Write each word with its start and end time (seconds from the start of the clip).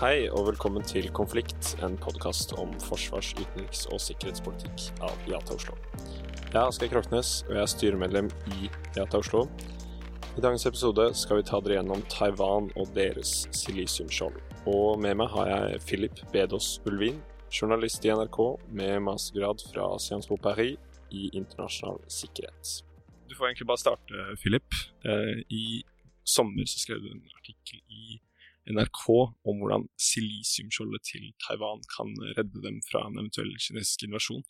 Hei 0.00 0.30
og 0.32 0.46
velkommen 0.46 0.80
til 0.88 1.10
Konflikt, 1.12 1.74
en 1.84 1.98
podkast 2.00 2.54
om 2.56 2.70
forsvars-, 2.80 3.34
utenriks- 3.36 3.82
og 3.92 3.98
sikkerhetspolitikk 4.00 5.02
av 5.04 5.26
IATA 5.28 5.58
Oslo. 5.58 5.74
Jeg 6.46 6.54
er 6.54 6.62
Asgeir 6.62 6.88
Kroknes, 6.88 7.32
og 7.44 7.50
jeg 7.52 7.60
er 7.60 7.68
styremedlem 7.68 8.30
i 8.48 8.70
IATA 8.94 9.20
Oslo. 9.20 9.42
I 10.38 10.40
dagens 10.40 10.64
episode 10.70 11.04
skal 11.20 11.42
vi 11.42 11.44
ta 11.50 11.60
dere 11.60 11.76
gjennom 11.76 12.00
Taiwan 12.08 12.70
og 12.80 12.94
deres 12.96 13.42
silisiumskjold. 13.58 14.40
Og 14.72 14.96
med 15.04 15.20
meg 15.20 15.28
har 15.34 15.52
jeg 15.52 15.84
Philip 15.84 16.24
Bedos 16.32 16.70
Ulvin, 16.88 17.20
journalist 17.52 18.08
i 18.08 18.14
NRK 18.16 18.40
med 18.80 19.04
mastergrad 19.04 19.66
fra 19.68 19.90
Sciences 20.00 20.32
Po 20.32 20.40
Paris 20.40 20.80
i 21.12 21.28
internasjonal 21.34 22.00
sikkerhet. 22.08 22.72
Du 23.28 23.36
får 23.36 23.52
egentlig 23.52 23.68
bare 23.68 23.84
starte, 23.84 24.24
Philip. 24.40 24.80
Eh, 25.04 25.44
I 25.44 25.84
sommer 26.24 26.64
så 26.64 26.80
skrev 26.86 27.04
du 27.04 27.12
en 27.12 27.24
artikkel 27.36 27.84
i 27.84 28.16
NRK 28.68 29.02
om 29.48 29.60
hvordan 29.60 29.86
silisiumskjoldet 30.10 31.06
til 31.08 31.30
Taiwan 31.44 31.80
kan 31.96 32.12
redde 32.36 32.60
dem 32.66 32.80
fra 32.88 33.06
en 33.08 33.18
eventuell 33.18 33.52
kinesisk 33.56 34.04
invasjon. 34.06 34.44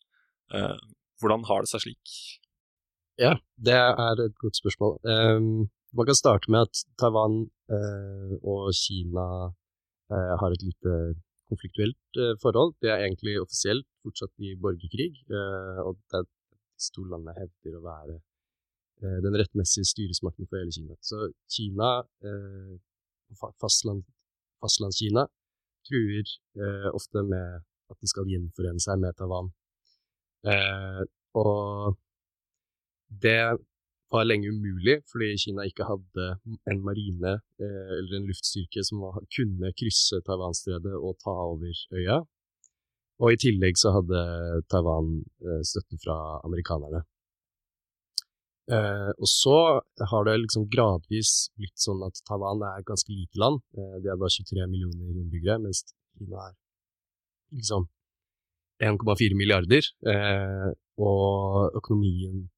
Eh, 0.54 0.80
hvordan 1.20 1.46
har 1.48 1.62
det 1.62 1.70
seg 1.70 1.84
slik? 1.84 2.14
Ja, 3.20 3.34
det 3.60 3.76
er 3.76 4.22
et 4.24 4.36
godt 4.40 4.56
spørsmål. 4.56 4.96
Um, 5.04 5.68
man 5.96 6.06
kan 6.08 6.16
starte 6.16 6.50
med 6.52 6.66
at 6.66 6.82
Taiwan 7.00 7.42
uh, 7.74 8.34
og 8.40 8.70
Kina 8.72 9.26
uh, 10.14 10.34
har 10.40 10.54
et 10.54 10.64
lite 10.64 10.94
konfliktuelt 11.50 12.20
uh, 12.22 12.34
forhold. 12.42 12.72
Det 12.80 12.90
er 12.90 13.04
egentlig 13.04 13.36
offisielt 13.42 13.88
fortsatt 14.04 14.32
i 14.40 14.54
borgerkrig, 14.56 15.12
og 15.84 15.98
det 16.08 16.22
er 16.22 16.24
disse 16.24 16.94
to 16.94 17.04
landene 17.04 17.34
hevder 17.36 17.74
å 17.76 17.82
være 17.84 18.14
den 19.24 19.36
rettmessige 19.36 19.84
styresmakten 19.88 20.48
for 20.48 20.60
hele 20.60 20.72
Kina. 20.72 20.96
Så 21.04 21.26
Kina 21.52 21.90
fastland, 23.38 24.04
fastlandskina 24.62 25.26
truer 25.86 26.26
eh, 26.60 26.88
ofte 26.94 27.24
med 27.26 27.64
at 27.90 27.98
de 27.98 28.10
skal 28.10 28.28
gjenforene 28.30 28.82
seg 28.82 29.00
med 29.02 29.16
Taiwan. 29.18 29.50
Eh, 30.46 31.02
og 31.40 31.96
det 33.22 33.40
var 34.10 34.26
lenge 34.26 34.50
umulig, 34.50 35.00
fordi 35.10 35.36
Kina 35.38 35.66
ikke 35.68 35.86
hadde 35.86 36.26
en 36.70 36.82
marine 36.86 37.36
eh, 37.62 37.92
eller 37.98 38.18
en 38.18 38.28
luftstyrke 38.30 38.84
som 38.86 39.04
var, 39.04 39.20
kunne 39.36 39.72
krysse 39.78 40.20
Taiwan-stredet 40.26 40.96
og 40.96 41.18
ta 41.22 41.34
over 41.52 41.84
øya. 41.94 42.20
Og 43.20 43.34
i 43.34 43.40
tillegg 43.40 43.78
så 43.78 43.92
hadde 43.98 44.20
Taiwan 44.72 45.18
eh, 45.44 45.62
støtte 45.66 46.00
fra 46.02 46.16
amerikanerne. 46.46 47.04
Eh, 48.70 49.10
og 49.18 49.28
så 49.28 49.56
har 50.12 50.26
det 50.26 50.36
liksom 50.44 50.68
gradvis 50.70 51.50
blitt 51.58 51.80
sånn 51.80 52.04
at 52.06 52.20
Taiwan 52.28 52.62
er 52.66 52.80
et 52.80 52.88
ganske 52.88 53.10
lite 53.10 53.40
land. 53.42 53.62
Eh, 53.76 53.96
de 54.04 54.12
er 54.12 54.20
bare 54.20 54.34
23 54.36 54.68
millioner 54.70 55.16
innbyggere, 55.16 55.58
mens 55.64 55.82
Kina 56.18 56.46
er 56.50 56.54
liksom 57.56 57.88
1,4 58.80 59.36
milliarder. 59.38 59.90
Eh, 60.12 60.70
og 61.00 61.76
økonomien 61.80 62.48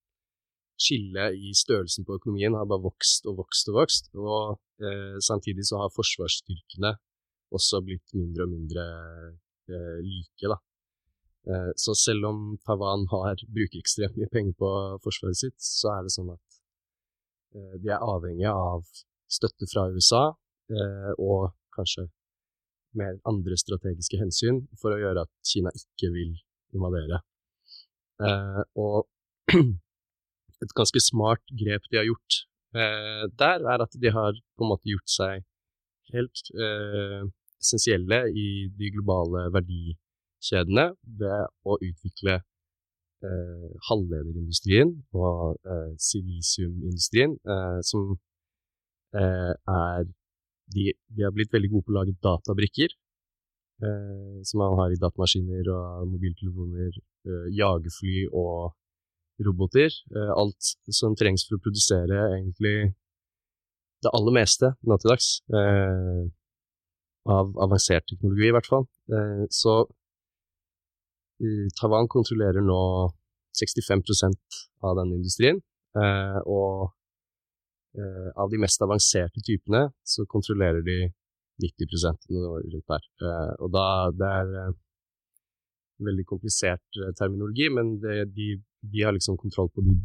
Skillet 0.83 1.37
i 1.39 1.53
størrelsen 1.55 2.07
på 2.07 2.17
økonomien 2.19 2.57
har 2.59 2.67
bare 2.67 2.83
vokst 2.89 3.29
og 3.31 3.37
vokst 3.43 3.69
og 3.71 3.77
vokst. 3.77 4.09
Og 4.19 4.57
eh, 4.83 5.19
samtidig 5.23 5.67
så 5.69 5.79
har 5.83 5.95
forsvarsstyrkene 5.95 6.97
også 7.55 7.83
blitt 7.87 8.15
mindre 8.17 8.47
og 8.49 8.55
mindre 8.55 8.87
eh, 9.71 9.99
like, 10.03 10.49
da. 10.49 10.59
Eh, 11.51 11.71
så 11.77 11.95
selv 11.95 12.25
om 12.25 12.59
Taiwan 12.67 13.07
har, 13.11 13.41
bruker 13.51 13.81
ekstremt 13.81 14.19
mye 14.19 14.31
penger 14.31 14.55
på 14.59 14.69
forsvaret 15.03 15.41
sitt, 15.41 15.59
så 15.59 15.97
er 15.97 16.07
det 16.07 16.15
sånn 16.15 16.31
at 16.31 16.59
eh, 17.57 17.77
de 17.83 17.91
er 17.91 18.05
avhengige 18.15 18.53
av 18.55 18.85
støtte 19.33 19.67
fra 19.73 19.89
USA 19.91 20.25
eh, 20.71 21.11
og 21.19 21.51
kanskje 21.75 22.07
mer 22.99 23.17
andre 23.27 23.57
strategiske 23.59 24.21
hensyn 24.21 24.61
for 24.79 24.95
å 24.95 25.01
gjøre 25.01 25.25
at 25.25 25.33
Kina 25.49 25.73
ikke 25.75 26.11
vil 26.13 26.35
invadere. 26.77 27.23
Og 28.77 29.09
et 30.63 30.75
ganske 30.77 31.01
smart 31.01 31.55
grep 31.57 31.89
de 31.89 31.99
har 31.99 32.05
gjort 32.05 32.37
der, 33.41 33.65
er 33.65 33.85
at 33.87 33.97
de 33.97 34.13
har 34.13 34.37
på 34.37 34.67
en 34.67 34.71
måte 34.75 34.93
gjort 34.93 35.09
seg 35.09 35.47
helt 36.13 36.45
essensielle 36.53 38.21
i 38.29 38.47
de 38.77 38.93
globale 38.93 39.47
verdiene 39.57 40.02
kjedene 40.43 40.91
ved 41.21 41.47
å 41.69 41.77
utvikle 41.79 42.41
eh, 43.23 43.71
halvlederindustrien 43.89 44.93
og 45.15 45.57
eh, 45.67 45.93
silisiumindustrien, 46.03 47.37
eh, 47.47 47.79
som 47.87 48.17
eh, 49.17 49.53
er 49.53 50.05
de, 50.73 50.91
de, 51.13 51.25
har 51.25 51.35
blitt 51.35 51.53
veldig 51.55 51.71
gode 51.73 51.87
på 51.87 51.95
å 51.95 51.99
lage 52.01 52.17
databrikker, 52.25 52.95
eh, 53.85 54.39
som 54.49 54.63
man 54.63 54.79
har 54.81 54.95
i 54.95 55.01
datamaskiner 55.01 55.71
og 55.75 56.13
mobiltelefoner, 56.15 57.01
eh, 57.29 57.49
jagerfly 57.59 58.27
og 58.31 58.73
roboter. 59.43 59.91
alt 60.37 60.69
som 60.93 61.17
trengs 61.19 61.43
for 61.49 61.57
å 61.57 61.63
produsere 61.65 62.19
egentlig 62.37 62.93
det 64.05 64.11
aller 64.15 64.35
meste 64.37 64.69
nå 64.87 64.99
til 65.01 65.11
dags. 65.11 65.31
av 67.23 67.55
avansert 67.65 68.05
teknologi, 68.11 68.49
i 68.49 68.55
hvert 68.55 68.67
fall. 68.67 68.87
så 69.51 69.87
Taiwan 71.79 72.09
kontrollerer 72.11 72.63
nå 72.65 72.81
65% 73.59 74.61
av 74.87 74.97
den 75.01 75.15
industrien. 75.19 75.61
Eh, 75.93 76.39
og 76.49 76.93
eh, 77.99 78.29
av 78.41 78.53
de 78.53 78.61
mest 78.63 78.81
avanserte 78.85 79.43
typene 79.45 79.89
så 80.15 80.25
kontrollerer 80.31 80.85
de 80.87 80.97
90% 81.63 82.31
rundt 82.33 82.95
der. 82.95 83.05
Eh, 83.27 83.53
og 83.61 83.75
da 83.75 83.87
det 84.17 84.31
er 84.39 84.79
veldig 86.03 86.25
komplisert 86.27 87.03
terminologi, 87.19 87.69
men 87.71 87.97
det, 88.03 88.17
de, 88.35 88.57
de, 88.81 89.05
har 89.05 89.15
liksom 89.15 89.37
kontroll 89.39 89.69
på 89.71 89.85
de 89.87 89.99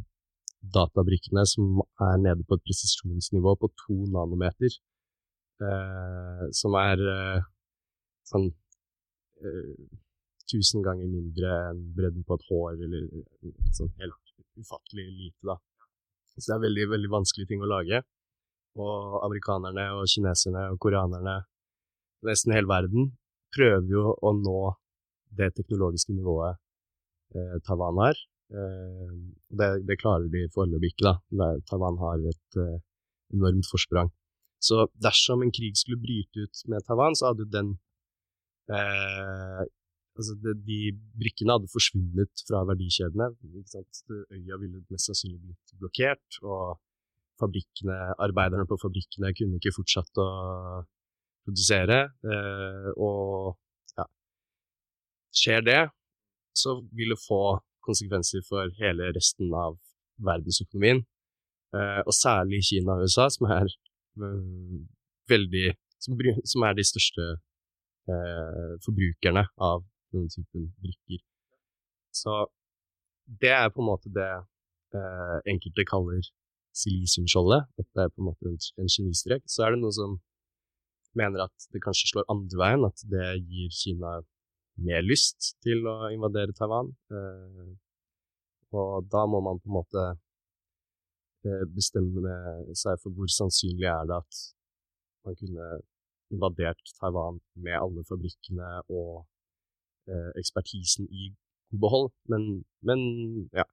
databrikkene 0.75 1.45
som 1.47 1.79
er 2.03 2.19
nede 2.21 2.43
på 2.45 2.57
et 2.57 2.65
presisjonsnivå 2.67 3.55
på 3.57 3.71
to 3.85 3.95
nanometer. 4.13 4.75
Som 6.53 6.75
er 6.77 7.01
sånn 8.29 8.51
tusen 10.51 10.83
ganger 10.85 11.09
mindre 11.11 11.53
enn 11.71 11.81
bredden 11.97 12.25
på 12.27 12.37
et 12.37 12.45
hår, 12.49 12.77
eller 12.87 13.07
sånn 13.75 13.91
helt 14.01 14.33
ufattelig 14.57 15.07
lite, 15.07 15.41
da. 15.51 15.57
Så 16.37 16.51
det 16.51 16.55
er 16.55 16.65
veldig, 16.67 16.87
veldig 16.93 17.11
vanskelige 17.11 17.51
ting 17.51 17.63
å 17.65 17.69
lage. 17.69 18.01
Og 18.77 19.21
amerikanerne 19.25 19.87
og 19.97 20.09
kineserne 20.11 20.67
og 20.73 20.79
koreanerne, 20.83 21.39
nesten 22.27 22.53
hele 22.53 22.69
verden, 22.69 23.11
prøver 23.53 23.89
jo 23.89 24.11
å 24.13 24.33
nå 24.37 24.59
det 25.37 25.49
teknologiske 25.57 26.13
nivået 26.13 26.59
eh, 27.35 27.57
Taiwan 27.65 28.01
har. 28.03 28.19
Eh, 28.53 29.15
det, 29.59 29.71
det, 29.87 29.97
klarer 30.01 30.29
de 30.31 30.45
foreløpig 30.53 30.93
ikke, 30.93 31.09
da. 31.09 31.49
Taiwan 31.69 31.97
har 32.03 32.21
et 32.31 32.59
eh, 32.61 32.77
enormt 33.33 33.69
forsprang. 33.71 34.13
Så 34.63 34.87
dersom 35.03 35.43
en 35.45 35.53
krig 35.53 35.77
skulle 35.77 36.01
bryte 36.01 36.45
ut 36.45 36.63
med 36.71 36.85
Taiwan, 36.85 37.17
så 37.17 37.31
hadde 37.31 37.49
den 37.53 37.73
eh, 38.73 39.65
Altså 40.17 40.33
det, 40.41 40.55
de 40.65 40.79
brikkene 41.21 41.53
hadde 41.53 41.69
forsvunnet 41.69 42.43
fra 42.47 42.63
verdikjedene. 42.65 43.29
Øya 44.33 44.59
ville 44.61 44.81
mest 44.89 45.11
sannsynlig 45.11 45.39
blitt 45.43 45.73
blokkert, 45.77 46.39
og 46.41 46.79
arbeiderne 47.37 48.65
på 48.65 48.79
fabrikkene 48.81 49.33
kunne 49.37 49.59
ikke 49.59 49.75
fortsatt 49.75 50.21
å 50.23 50.29
produsere. 51.45 51.99
Eh, 52.25 52.89
og 52.97 53.53
ja, 53.97 54.07
skjer 55.41 55.61
det, 55.69 55.81
så 56.57 56.79
vil 56.97 57.13
det 57.13 57.21
få 57.21 57.59
konsekvenser 57.85 58.41
for 58.47 58.73
hele 58.81 59.11
resten 59.15 59.53
av 59.53 59.77
verdensøkonomien. 60.17 61.03
Eh, 61.77 62.01
og 62.07 62.13
særlig 62.15 62.63
Kina 62.71 62.97
og 62.97 63.05
USA, 63.05 63.27
som 63.29 63.49
er 63.51 63.69
uh, 64.21 64.79
veldig 65.29 65.75
som, 66.01 66.17
som, 66.45 66.63
er 66.63 66.77
de 66.77 66.85
største 66.85 67.23
eh, 68.07 68.73
forbrukerne 68.85 69.43
av 69.69 69.83
denne 70.13 70.31
typen 70.33 70.69
brikker. 70.83 71.23
Så 72.15 72.33
det 73.41 73.51
er 73.53 73.69
på 73.73 73.83
en 73.83 73.89
måte 73.91 74.11
det 74.13 74.29
eh, 74.95 75.37
enkelte 75.51 75.85
kaller 75.89 76.23
silisiumskjoldet. 76.77 77.67
At 77.79 77.87
det 77.93 78.05
er 78.05 78.13
på 78.13 78.23
en 78.23 78.29
måte 78.29 78.49
en, 78.49 78.59
en 78.81 78.93
genistrek. 78.95 79.43
Så 79.49 79.65
er 79.65 79.73
det 79.73 79.81
noen 79.81 79.97
som 79.99 80.17
mener 81.17 81.47
at 81.47 81.67
det 81.73 81.81
kanskje 81.83 82.11
slår 82.11 82.29
andre 82.31 82.61
veien, 82.61 82.85
at 82.87 83.03
det 83.11 83.27
gir 83.41 83.73
Kina 83.73 84.19
mer 84.87 85.03
lyst 85.05 85.55
til 85.65 85.85
å 85.89 86.11
invadere 86.13 86.55
Taiwan. 86.57 86.93
Eh, 87.11 87.69
og 88.77 89.07
da 89.11 89.23
må 89.29 89.41
man 89.43 89.61
på 89.61 89.71
en 89.71 89.77
måte 89.79 90.03
eh, 91.47 91.65
bestemme 91.73 92.35
seg 92.77 92.99
for 93.01 93.15
hvor 93.15 93.31
sannsynlig 93.31 93.87
er 93.89 94.09
det 94.09 94.19
at 94.21 94.43
man 95.25 95.37
kunne 95.39 95.69
invadert 96.33 96.93
Taiwan 96.99 97.39
med 97.55 97.79
alle 97.79 98.03
fabrikkene 98.07 98.69
og 98.91 99.25
ekspertisen 100.39 101.09
i 101.11 101.31
god 101.71 101.81
behold. 101.83 102.11
Men, 102.31 102.63
men, 102.87 102.99
ja, 103.53 103.65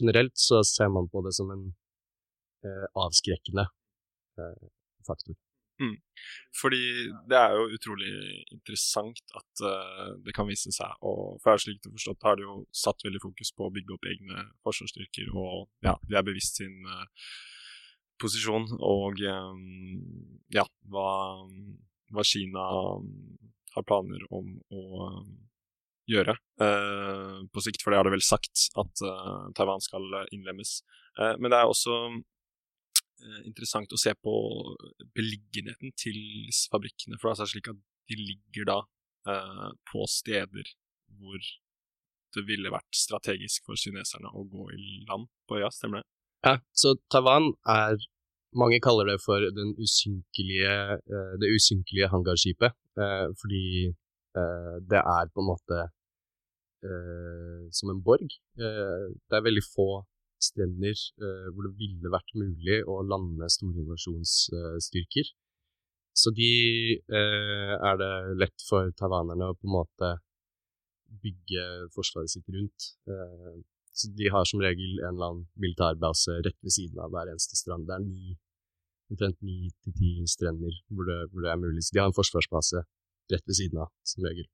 generelt 0.00 0.36
så 0.36 0.62
ser 0.64 0.88
man 0.92 1.08
på 1.08 1.22
det 1.26 1.34
som 1.38 1.50
en 1.54 1.66
eh, 2.64 2.86
avskrekkende 3.04 3.66
eh, 4.38 4.68
faktor. 5.06 5.36
Mm. 5.80 5.96
Fordi 6.60 6.84
det 7.28 7.36
er 7.36 7.52
jo 7.52 7.64
utrolig 7.76 8.12
interessant 8.54 9.34
at 9.36 9.60
uh, 9.60 10.14
det 10.24 10.32
kan 10.32 10.48
vise 10.48 10.70
seg 10.72 11.04
og 11.04 11.36
For 11.42 11.50
jeg 11.50 11.52
har 11.52 11.62
slik 11.64 11.88
forstått 11.90 12.24
har 12.24 12.38
det 12.38 12.46
jo 12.46 12.54
satt 12.72 13.04
veldig 13.04 13.20
fokus 13.20 13.52
på 13.52 13.66
å 13.66 13.74
bygge 13.74 13.92
opp 13.92 14.08
egne 14.08 14.46
forsvarsstyrker, 14.64 15.28
og 15.36 15.68
ja, 15.84 15.92
de 16.08 16.16
er 16.16 16.24
bevisst 16.24 16.62
sin 16.62 16.80
uh, 16.88 17.04
posisjon 18.16 18.64
og 18.80 19.20
um, 19.20 19.60
ja, 20.56 20.64
hva, 20.88 21.10
hva 22.16 22.24
Kina 22.24 22.64
har 23.76 23.86
planer 23.86 24.22
om 24.34 24.54
å 24.72 25.08
um, 25.10 25.34
gjøre 26.10 26.36
uh, 26.62 27.42
på 27.52 27.64
sikt, 27.64 27.82
for 27.82 27.92
det 27.92 28.00
har 28.00 28.08
det 28.08 28.14
vel 28.16 28.24
sagt, 28.24 28.68
at 28.78 29.04
uh, 29.04 29.50
Taiwan 29.58 29.84
skal 29.84 30.06
innlemmes. 30.34 30.80
Uh, 31.18 31.34
men 31.40 31.52
det 31.52 31.60
er 31.60 31.70
også 31.70 31.98
interessant 33.48 33.92
å 33.96 33.98
se 33.98 34.12
på 34.20 34.32
beliggenheten 35.16 35.94
til 35.96 36.16
disse 36.46 36.68
fabrikkene. 36.68 37.16
For 37.16 37.32
det 37.32 37.46
er 37.46 37.48
slik 37.54 37.70
at 37.72 37.78
de 38.12 38.18
ligger 38.20 38.68
da 38.68 38.76
på 39.88 40.04
steder 40.12 40.68
hvor 41.16 41.40
det 42.36 42.44
ville 42.46 42.70
vært 42.70 42.98
strategisk 43.00 43.64
for 43.66 43.80
kineserne 43.80 44.30
å 44.36 44.44
gå 44.52 44.68
i 44.76 45.00
land 45.08 45.30
på 45.48 45.56
øya, 45.58 45.72
stemmer 45.72 46.02
det? 46.02 46.08
Ja, 46.44 46.54
så 46.76 46.92
Taiwan 47.10 47.54
er 47.72 47.96
mange 48.56 48.80
kaller 48.84 49.08
det 49.10 49.18
for 49.24 49.42
usynkelige, 49.84 50.74
eh, 50.96 51.32
det 51.40 51.52
usynkelige 51.56 52.10
hangarskipet, 52.12 52.72
eh, 52.72 52.76
fordi 52.96 53.88
eh, 53.90 54.74
det 54.90 55.00
er 55.00 55.30
på 55.32 55.44
en 55.44 55.50
måte 55.52 55.86
som 57.74 57.90
en 57.90 58.02
borg. 58.04 58.28
Det 58.54 59.34
er 59.34 59.42
veldig 59.42 59.62
få 59.64 60.04
strender 60.44 61.00
hvor 61.16 61.64
det 61.64 61.72
ville 61.80 62.12
vært 62.12 62.34
mulig 62.38 62.76
å 62.86 63.00
lande 63.02 63.48
store 63.50 63.80
invasjonsstyrker. 63.82 65.32
Så 66.14 66.30
de 66.36 66.50
er 67.10 67.98
det 67.98 68.12
lett 68.44 68.66
for 68.68 68.92
taiwanerne 69.00 69.48
å 69.50 69.56
på 69.56 69.66
en 69.66 69.74
måte 69.80 70.12
bygge 71.24 71.64
forsvaret 71.96 72.30
sitt 72.36 72.54
rundt. 72.54 72.92
Så 73.96 74.12
de 74.12 74.28
har 74.30 74.44
som 74.44 74.60
regel 74.60 75.00
en 75.00 75.14
eller 75.14 75.30
annen 75.30 75.46
militærbase 75.58 76.38
rett 76.44 76.58
ved 76.60 76.74
siden 76.76 77.00
av 77.02 77.10
hver 77.14 77.32
eneste 77.32 77.56
strand. 77.58 77.88
Det 77.88 77.96
er 77.96 78.04
ni 78.04 78.36
omtrent 79.12 79.38
ni 79.46 79.70
til 79.84 79.94
ti 79.96 80.10
strender 80.30 80.74
hvor 80.90 81.08
det, 81.08 81.18
hvor 81.30 81.44
det, 81.44 81.50
er 81.52 81.62
mulig. 81.62 81.84
Så 81.84 81.94
de 81.94 82.02
har 82.02 82.10
en 82.10 82.16
forsvarsbase 82.16 82.82
rett 83.32 83.48
ved 83.48 83.58
siden 83.58 83.82
av, 83.84 83.90
som 84.06 84.26
regel. 84.26 84.46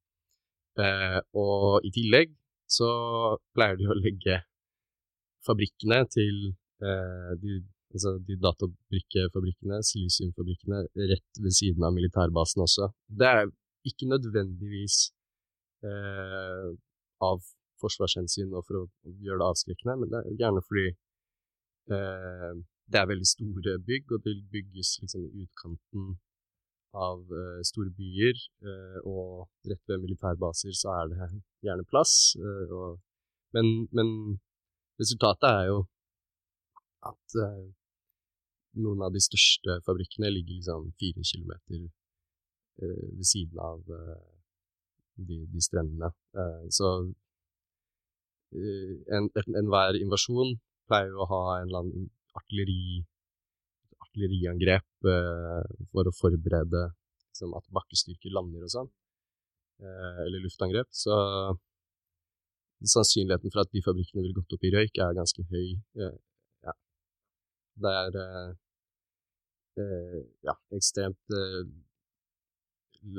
Eh, 0.81 1.19
og 1.37 1.85
i 1.85 1.91
tillegg 1.93 2.33
så 2.69 2.89
pleier 3.53 3.77
de 3.77 3.89
å 3.89 3.97
legge 3.99 4.39
fabrikkene 5.45 5.99
til 6.13 6.37
eh, 6.81 7.33
de, 7.41 7.59
altså 7.93 8.15
de 8.27 8.37
databrikkefabrikkene, 8.41 9.81
silisiumfabrikkene, 9.89 10.85
rett 11.11 11.43
ved 11.43 11.57
siden 11.59 11.85
av 11.85 11.93
militærbasen 11.97 12.65
også. 12.65 12.89
Det 13.09 13.29
er 13.29 13.51
ikke 13.89 14.09
nødvendigvis 14.09 14.97
eh, 15.85 16.69
av 17.23 17.43
forsvarshensyn 17.83 18.53
og 18.55 18.65
for 18.67 18.83
å 18.83 18.85
gjøre 19.03 19.41
det 19.41 19.49
avskrekkende, 19.49 19.97
men 20.01 20.13
det 20.13 20.21
er 20.21 20.37
gjerne 20.39 20.63
fordi 20.65 20.85
eh, 21.93 22.53
det 22.91 22.99
er 22.99 23.09
veldig 23.09 23.27
store 23.27 23.79
bygg, 23.87 24.11
og 24.11 24.23
det 24.25 24.35
bygges 24.51 24.97
liksom 25.01 25.25
i 25.25 25.43
utkanten 25.45 26.13
av 26.93 27.21
uh, 27.31 27.61
store 27.65 27.91
byer. 27.97 28.37
Uh, 28.65 28.99
og 29.09 29.69
rett 29.69 29.83
ved 29.89 30.03
militærbaser 30.03 30.75
så 30.77 30.93
er 30.99 31.11
det 31.13 31.29
gjerne 31.65 31.87
plass. 31.89 32.35
Uh, 32.37 32.67
og, 32.77 32.99
men, 33.55 33.87
men, 33.97 34.39
resultatet 35.01 35.49
er 35.49 35.65
jo 35.71 35.79
at 37.03 37.35
noen 38.79 39.01
av 39.03 39.11
de 39.11 39.19
største 39.19 39.79
fabrikkene 39.87 40.29
ligger 40.31 40.59
liksom 40.59 40.85
fire 41.01 41.23
kilometer 41.27 41.81
ved 43.17 43.25
siden 43.27 43.57
av 43.59 43.81
de, 43.89 45.39
de 45.49 45.63
strendene. 45.65 46.11
så 46.77 46.91
enhver 49.17 49.97
en 49.97 50.01
invasjon 50.05 50.53
pleier 50.87 51.09
jo 51.11 51.25
å 51.25 51.29
ha 51.33 51.41
en 51.57 51.67
eller 51.67 51.81
annen 51.81 52.07
artilleri, 52.39 53.03
artilleriangrep 54.03 55.09
eh, 55.13 55.73
for 55.91 56.09
å 56.09 56.15
forberede 56.17 56.87
liksom, 57.33 57.53
at 57.57 57.69
bakkestyrker 57.73 58.33
lander 58.33 58.65
og 58.65 58.73
sånn, 58.73 58.89
eh, 59.83 60.19
eller 60.25 60.43
luftangrep, 60.43 60.89
så 60.93 61.17
sannsynligheten 62.83 63.51
for 63.53 63.63
at 63.63 63.71
de 63.71 63.81
fabrikkene 63.83 64.23
ville 64.23 64.37
gått 64.37 64.53
opp 64.55 64.67
i 64.67 64.71
røyk, 64.73 64.99
er 64.99 65.15
ganske 65.17 65.45
høy. 65.51 65.67
Eh, 65.99 66.17
ja. 66.67 66.75
Det 67.85 67.93
er 68.01 68.19
eh, 68.23 68.51
eh, 69.83 70.21
ja, 70.49 70.55
ekstremt 70.77 71.37
eh, 71.37 71.61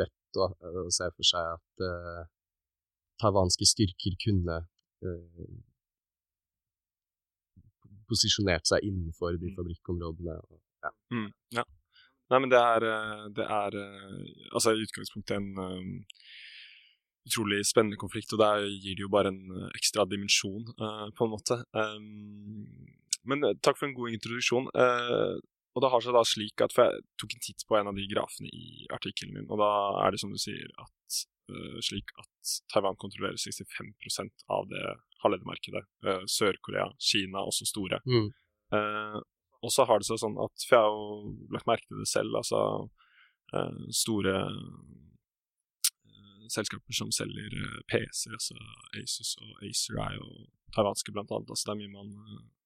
lett 0.01 0.41
å, 0.41 0.51
å, 0.51 0.89
se 0.95 1.09
for 1.15 1.29
seg 1.29 1.55
at 1.59 2.29
taiwanske 3.21 3.67
styrker 3.69 4.17
kunne 4.25 4.57
posisjonert 8.09 8.69
seg 8.69 8.85
innenfor 8.87 9.39
de 9.39 9.51
mm. 9.51 9.57
fabrikkområdene. 9.59 10.37
Ja. 10.85 10.93
Mm, 11.15 11.31
ja. 11.59 11.65
Nei, 12.33 12.41
men 12.41 12.51
det 12.53 12.61
er, 12.61 12.87
eh, 12.89 13.25
det 13.37 13.47
er 13.47 13.79
eh, 13.79 14.35
altså 14.57 14.73
i 14.73 14.85
utgangspunktet 14.85 15.37
en 15.37 15.51
um, 15.61 15.91
utrolig 17.29 17.61
spennende 17.69 18.01
konflikt, 18.01 18.33
og 18.33 18.41
der 18.41 18.65
gir 18.69 18.97
det 18.97 19.05
jo 19.05 19.13
bare 19.13 19.33
en 19.33 19.69
ekstra 19.77 20.05
dimensjon, 20.09 20.67
uh, 20.81 21.09
på 21.17 21.27
en 21.27 21.33
måte. 21.33 21.61
Um, 21.73 22.65
men 23.29 23.45
takk 23.65 23.79
for 23.81 23.89
en 23.89 23.97
god 23.97 24.17
introduksjon. 24.17 24.69
Uh, 24.77 25.37
og 25.75 25.83
det 25.83 25.91
har 25.91 26.05
seg 26.05 26.15
da 26.15 26.23
slik 26.29 26.63
at, 26.63 26.75
for 26.75 26.87
Jeg 26.87 27.03
tok 27.19 27.33
en 27.35 27.43
titt 27.43 27.65
på 27.67 27.79
en 27.79 27.91
av 27.91 27.97
de 27.99 28.05
grafene 28.11 28.51
i 28.53 28.85
artikkelen 28.95 29.41
din, 29.41 29.49
og 29.51 29.59
da 29.63 29.71
er 30.05 30.15
det 30.15 30.21
som 30.23 30.33
du 30.33 30.39
sier 30.41 30.69
at 30.81 31.19
uh, 31.51 31.81
slik 31.83 32.13
at 32.21 32.55
Taiwan 32.73 32.99
kontrollerer 33.01 33.41
65% 33.41 34.47
av 34.55 34.69
det 34.71 34.85
halvledermarkedet. 35.25 35.85
Uh, 36.07 36.25
Sør-Korea, 36.31 36.89
Kina 37.01 37.45
også 37.45 37.69
store. 37.69 38.01
Mm. 38.09 38.29
Uh, 38.75 39.21
og 39.65 39.73
så 39.73 39.87
har 39.89 40.01
det 40.01 40.09
seg 40.09 40.21
sånn 40.21 40.37
at 40.43 40.67
For 40.67 40.77
jeg 40.77 40.85
har 40.85 40.93
jo 40.93 41.35
lagt 41.55 41.69
merke 41.71 41.89
til 41.89 42.03
det 42.03 42.11
selv, 42.11 42.37
altså 42.41 42.61
store 43.95 44.33
selskaper 46.51 46.97
som 46.97 47.13
selger 47.15 47.53
PC-er, 47.87 48.35
altså 48.35 48.57
Asus 48.99 49.37
og 49.39 49.63
Acer 49.69 50.01
er 50.03 50.17
jo 50.17 50.27
taiwanske 50.75 51.15
blant 51.15 51.31
annet. 51.31 51.53
Altså 51.55 51.69
det 51.69 51.75
er 51.75 51.79
mye 51.85 51.93
man 51.93 52.11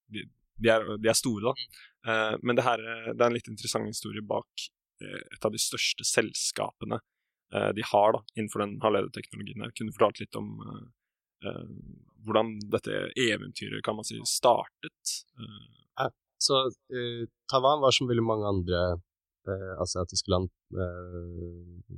de, 0.09 0.23
de, 0.57 0.71
er, 0.73 0.87
de 0.97 1.11
er, 1.11 1.19
store, 1.19 1.51
da. 1.51 2.15
men 2.41 2.57
det, 2.57 2.65
her, 2.65 2.81
det 3.11 3.21
er 3.21 3.27
en 3.27 3.37
litt 3.37 3.51
interessant 3.51 3.85
historie 3.85 4.25
bak 4.25 4.65
et 5.03 5.45
av 5.45 5.53
de 5.53 5.61
største 5.61 6.07
selskapene 6.09 6.99
Eh, 7.53 7.69
de 7.69 7.81
har 7.85 8.13
da, 8.13 8.23
innenfor 8.35 8.61
den 8.61 8.75
halvlederteknologien 8.83 9.63
Jeg 9.65 9.77
Kunne 9.79 9.93
fortalt 9.95 10.19
litt 10.21 10.37
om 10.37 10.49
uh, 10.61 11.53
hvordan 12.25 12.55
dette 12.71 13.03
eventyret 13.19 13.83
kan 13.85 13.97
man 13.97 14.07
si 14.07 14.19
startet? 14.27 15.13
Ja, 15.99 16.09
så 16.41 16.65
uh, 16.69 17.23
Taiwan 17.51 17.83
var 17.83 17.95
som 17.95 18.09
veldig 18.09 18.25
mange 18.25 18.49
andre 18.49 18.81
asiatiske 19.81 20.29
land 20.29 20.51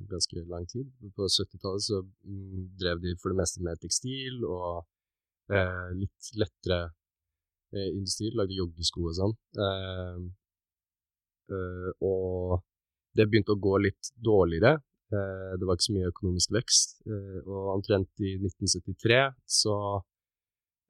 ganske 0.08 0.44
lang 0.48 0.64
tid. 0.72 0.86
På 1.18 1.26
70-tallet 1.28 1.84
så 1.84 1.98
mm, 2.00 2.62
drev 2.80 3.02
de 3.04 3.12
for 3.20 3.34
det 3.34 3.42
meste 3.42 3.64
med 3.66 3.82
tekstil 3.82 4.46
og 4.48 4.86
litt 5.98 6.30
lettere 6.40 6.94
industri, 7.90 8.30
lagde 8.38 8.56
joggesko 8.56 9.04
og 9.10 9.18
sånn. 9.18 9.36
og 12.08 12.62
det 13.20 13.28
begynte 13.28 13.58
å 13.58 13.64
gå 13.68 13.76
litt 13.84 14.14
dårligere 14.16 14.78
Eh, 15.12 15.54
det 15.60 15.68
var 15.68 15.76
ikke 15.76 15.90
så 15.90 15.96
mye 15.96 16.12
økonomisk 16.12 16.54
vekst. 16.56 17.02
Eh, 17.08 17.40
og 17.44 17.76
omtrent 17.76 18.24
i 18.24 18.38
1973 18.40 19.20
så 19.60 19.76
eh, 19.98 20.04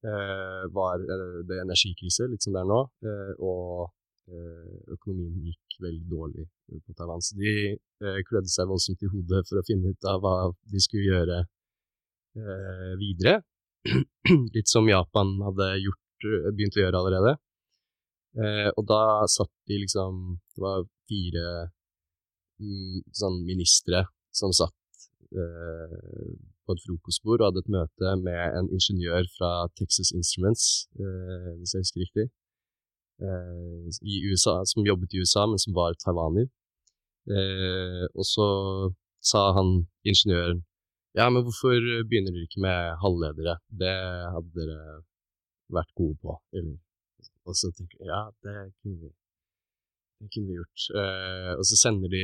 var 0.01 1.01
det 1.47 1.59
energikrise, 1.61 2.25
litt 2.31 2.41
som 2.41 2.55
det 2.55 2.61
er 2.63 2.69
nå, 2.69 2.79
og 3.45 3.91
økonomien 4.95 5.43
gikk 5.45 5.75
veldig 5.83 6.07
dårlig 6.09 6.45
på 6.85 6.95
Taiwan. 6.97 7.21
Så 7.21 7.37
de 7.37 7.75
klødde 8.25 8.49
seg 8.49 8.69
voldsomt 8.69 9.03
i 9.05 9.09
hodet 9.11 9.43
for 9.49 9.61
å 9.61 9.65
finne 9.67 9.91
ut 9.93 10.07
av 10.09 10.23
hva 10.23 10.33
de 10.73 10.81
skulle 10.81 11.11
gjøre 11.11 11.41
videre. 13.01 13.41
Litt 14.55 14.71
som 14.71 14.89
Japan 14.89 15.35
hadde 15.45 15.69
gjort, 15.83 16.27
begynt 16.55 16.79
å 16.79 16.83
gjøre 16.85 17.01
allerede. 17.01 17.35
og 18.77 18.83
da 18.87 19.03
satt 19.27 19.51
de 19.67 19.81
liksom 19.83 20.39
Det 20.55 20.61
var 20.63 20.85
fire 21.09 21.45
Mm, 22.61 23.01
sånn 23.17 23.39
ministre 23.47 24.03
som 24.37 24.53
satt 24.53 25.07
eh, 25.33 26.33
et 26.75 26.83
frokostbord 26.85 27.41
og 27.41 27.49
hadde 27.49 27.63
et 27.63 27.73
møte 27.75 28.13
med 28.25 28.57
en 28.59 28.69
ingeniør 28.77 29.27
fra 29.37 29.51
Texas 29.79 30.11
Instruments, 30.15 30.87
eh, 30.99 31.51
hvis 31.59 31.73
jeg 31.73 31.85
husker 31.85 32.03
riktig, 32.05 32.25
eh, 33.25 34.01
i 34.13 34.21
USA, 34.29 34.55
som 34.71 34.87
jobbet 34.87 35.13
i 35.13 35.21
USA, 35.23 35.45
men 35.49 35.61
som 35.61 35.77
var 35.77 35.97
taiwaner. 36.03 36.49
Eh, 37.29 38.05
og 38.17 38.25
så 38.25 38.47
sa 39.31 39.51
han 39.57 39.85
ingeniøren 40.07 40.63
ja, 41.19 41.25
men 41.27 41.43
hvorfor 41.43 41.75
begynner 42.07 42.31
dere 42.31 42.47
ikke 42.47 42.61
med 42.63 42.93
halvledere? 43.03 43.57
Det 43.67 43.95
hadde 44.33 44.53
dere 44.55 45.01
vært 45.75 45.91
gode 45.99 46.15
på. 46.23 46.37
Eller, 46.55 46.77
og 47.43 47.57
så 47.59 47.67
tenker 47.75 47.99
jeg 47.99 48.07
ja, 48.07 48.21
det 48.45 48.55
kunne 48.79 48.97
vi 49.01 49.11
det 50.21 50.29
kunne 50.31 50.51
vi 50.51 50.59
gjort. 50.59 50.85
Eh, 51.01 51.51
og 51.57 51.63
så 51.67 51.79
sender 51.81 52.11
de 52.13 52.23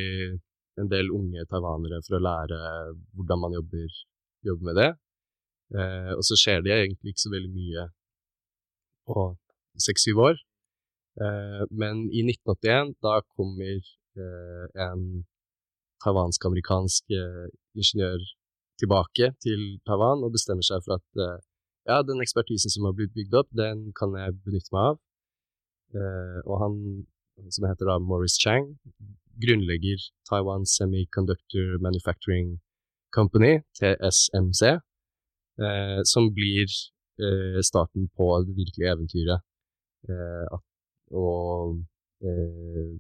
en 0.82 0.90
del 0.92 1.10
unge 1.14 1.46
taiwanere 1.50 2.00
for 2.06 2.18
å 2.18 2.24
lære 2.24 2.60
hvordan 3.18 3.42
man 3.44 3.56
jobber, 3.58 3.96
jobber 4.46 4.70
med 4.70 4.76
det. 4.82 4.92
Eh, 5.78 6.12
og 6.16 6.24
så 6.28 6.38
skjer 6.40 6.62
det 6.66 6.76
egentlig 6.76 7.14
ikke 7.14 7.26
så 7.26 7.34
veldig 7.34 7.54
mye 7.54 7.88
på 9.08 9.26
seks-syv 9.88 10.22
år. 10.30 10.40
Eh, 11.22 11.64
men 11.72 12.06
i 12.14 12.24
1981, 12.24 12.94
da 13.04 13.20
kommer 13.36 13.76
eh, 14.22 14.66
en 14.88 15.04
taiwansk-amerikansk 16.04 17.18
eh, 17.20 17.48
ingeniør 17.76 18.22
tilbake 18.80 19.34
til 19.44 19.62
Taiwan 19.88 20.24
og 20.26 20.34
bestemmer 20.36 20.66
seg 20.66 20.84
for 20.86 21.00
at 21.00 21.24
eh, 21.26 21.40
ja, 21.90 22.02
den 22.06 22.22
ekspertisen 22.24 22.72
som 22.74 22.88
har 22.88 22.96
blitt 22.98 23.16
bygd 23.16 23.36
opp, 23.40 23.50
den 23.56 23.90
kan 23.98 24.16
jeg 24.20 24.38
benytte 24.46 24.74
meg 24.76 24.92
av. 24.92 25.00
Eh, 25.98 26.40
og 26.46 26.56
han 26.64 26.76
som 27.54 27.68
heter 27.70 27.90
da 27.90 27.98
Morris 28.02 28.38
Chang, 28.42 28.76
grunnlegger 29.42 30.02
Taiwan 30.30 30.66
Semiconductor 30.66 31.78
Manufacturing 31.82 32.58
Company, 33.16 33.62
TSMC, 33.80 34.62
eh, 35.64 36.00
som 36.04 36.30
blir 36.34 36.68
eh, 37.22 37.60
starten 37.66 38.10
på 38.18 38.30
det 38.46 38.56
virkelige 38.58 38.94
eventyret. 38.94 39.46
Eh, 40.10 40.58
og 41.18 41.80
eh, 42.24 42.96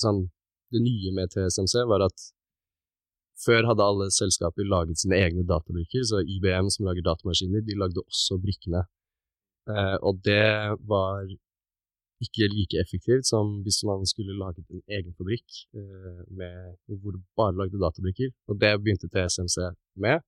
sånn, 0.00 0.24
Det 0.72 0.80
nye 0.80 1.10
med 1.12 1.28
TSMC 1.28 1.82
var 1.84 2.00
at 2.06 2.22
før 3.44 3.66
hadde 3.68 3.84
alle 3.84 4.06
selskaper 4.14 4.64
laget 4.64 5.02
sine 5.02 5.18
egne 5.20 5.44
databrikker, 5.44 6.04
så 6.08 6.22
IBM, 6.24 6.70
som 6.72 6.86
lager 6.86 7.04
datamaskiner, 7.04 7.60
de 7.66 7.76
lagde 7.76 8.00
også 8.00 8.38
brikkene. 8.40 8.86
Eh, 9.68 9.96
og 10.00 10.22
det 10.24 10.78
var 10.88 11.28
ikke 12.24 12.48
like 12.52 12.80
effektivt 12.80 13.26
som 13.28 13.60
hvis 13.64 13.80
man 13.88 14.04
skulle 14.08 14.36
laget 14.38 14.64
en 14.70 14.82
egen 14.96 15.14
fabrikk 15.18 15.48
eh, 15.78 16.20
med, 16.38 16.76
hvor 17.00 17.14
du 17.14 17.20
bare 17.38 17.56
lagde 17.58 17.80
databrikker. 17.82 18.30
Og 18.48 18.60
det 18.62 18.72
begynte 18.82 19.10
TSMC 19.12 19.56
med. 20.04 20.22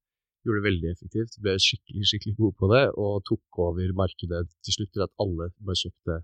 Gjorde 0.45 0.61
det 0.61 0.69
veldig 0.69 0.89
effektivt, 0.93 1.39
ble 1.41 1.55
skikkelig 1.67 2.09
skikkelig 2.11 2.35
gode 2.37 2.57
på 2.61 2.69
det, 2.75 2.85
og 3.01 3.23
tok 3.29 3.61
over 3.65 3.95
markedet 3.97 4.43
til 4.65 4.77
slutt 4.77 4.93
til 4.93 5.05
at 5.07 5.15
alle 5.23 5.47
bare 5.67 5.81
kjøpte 5.81 6.17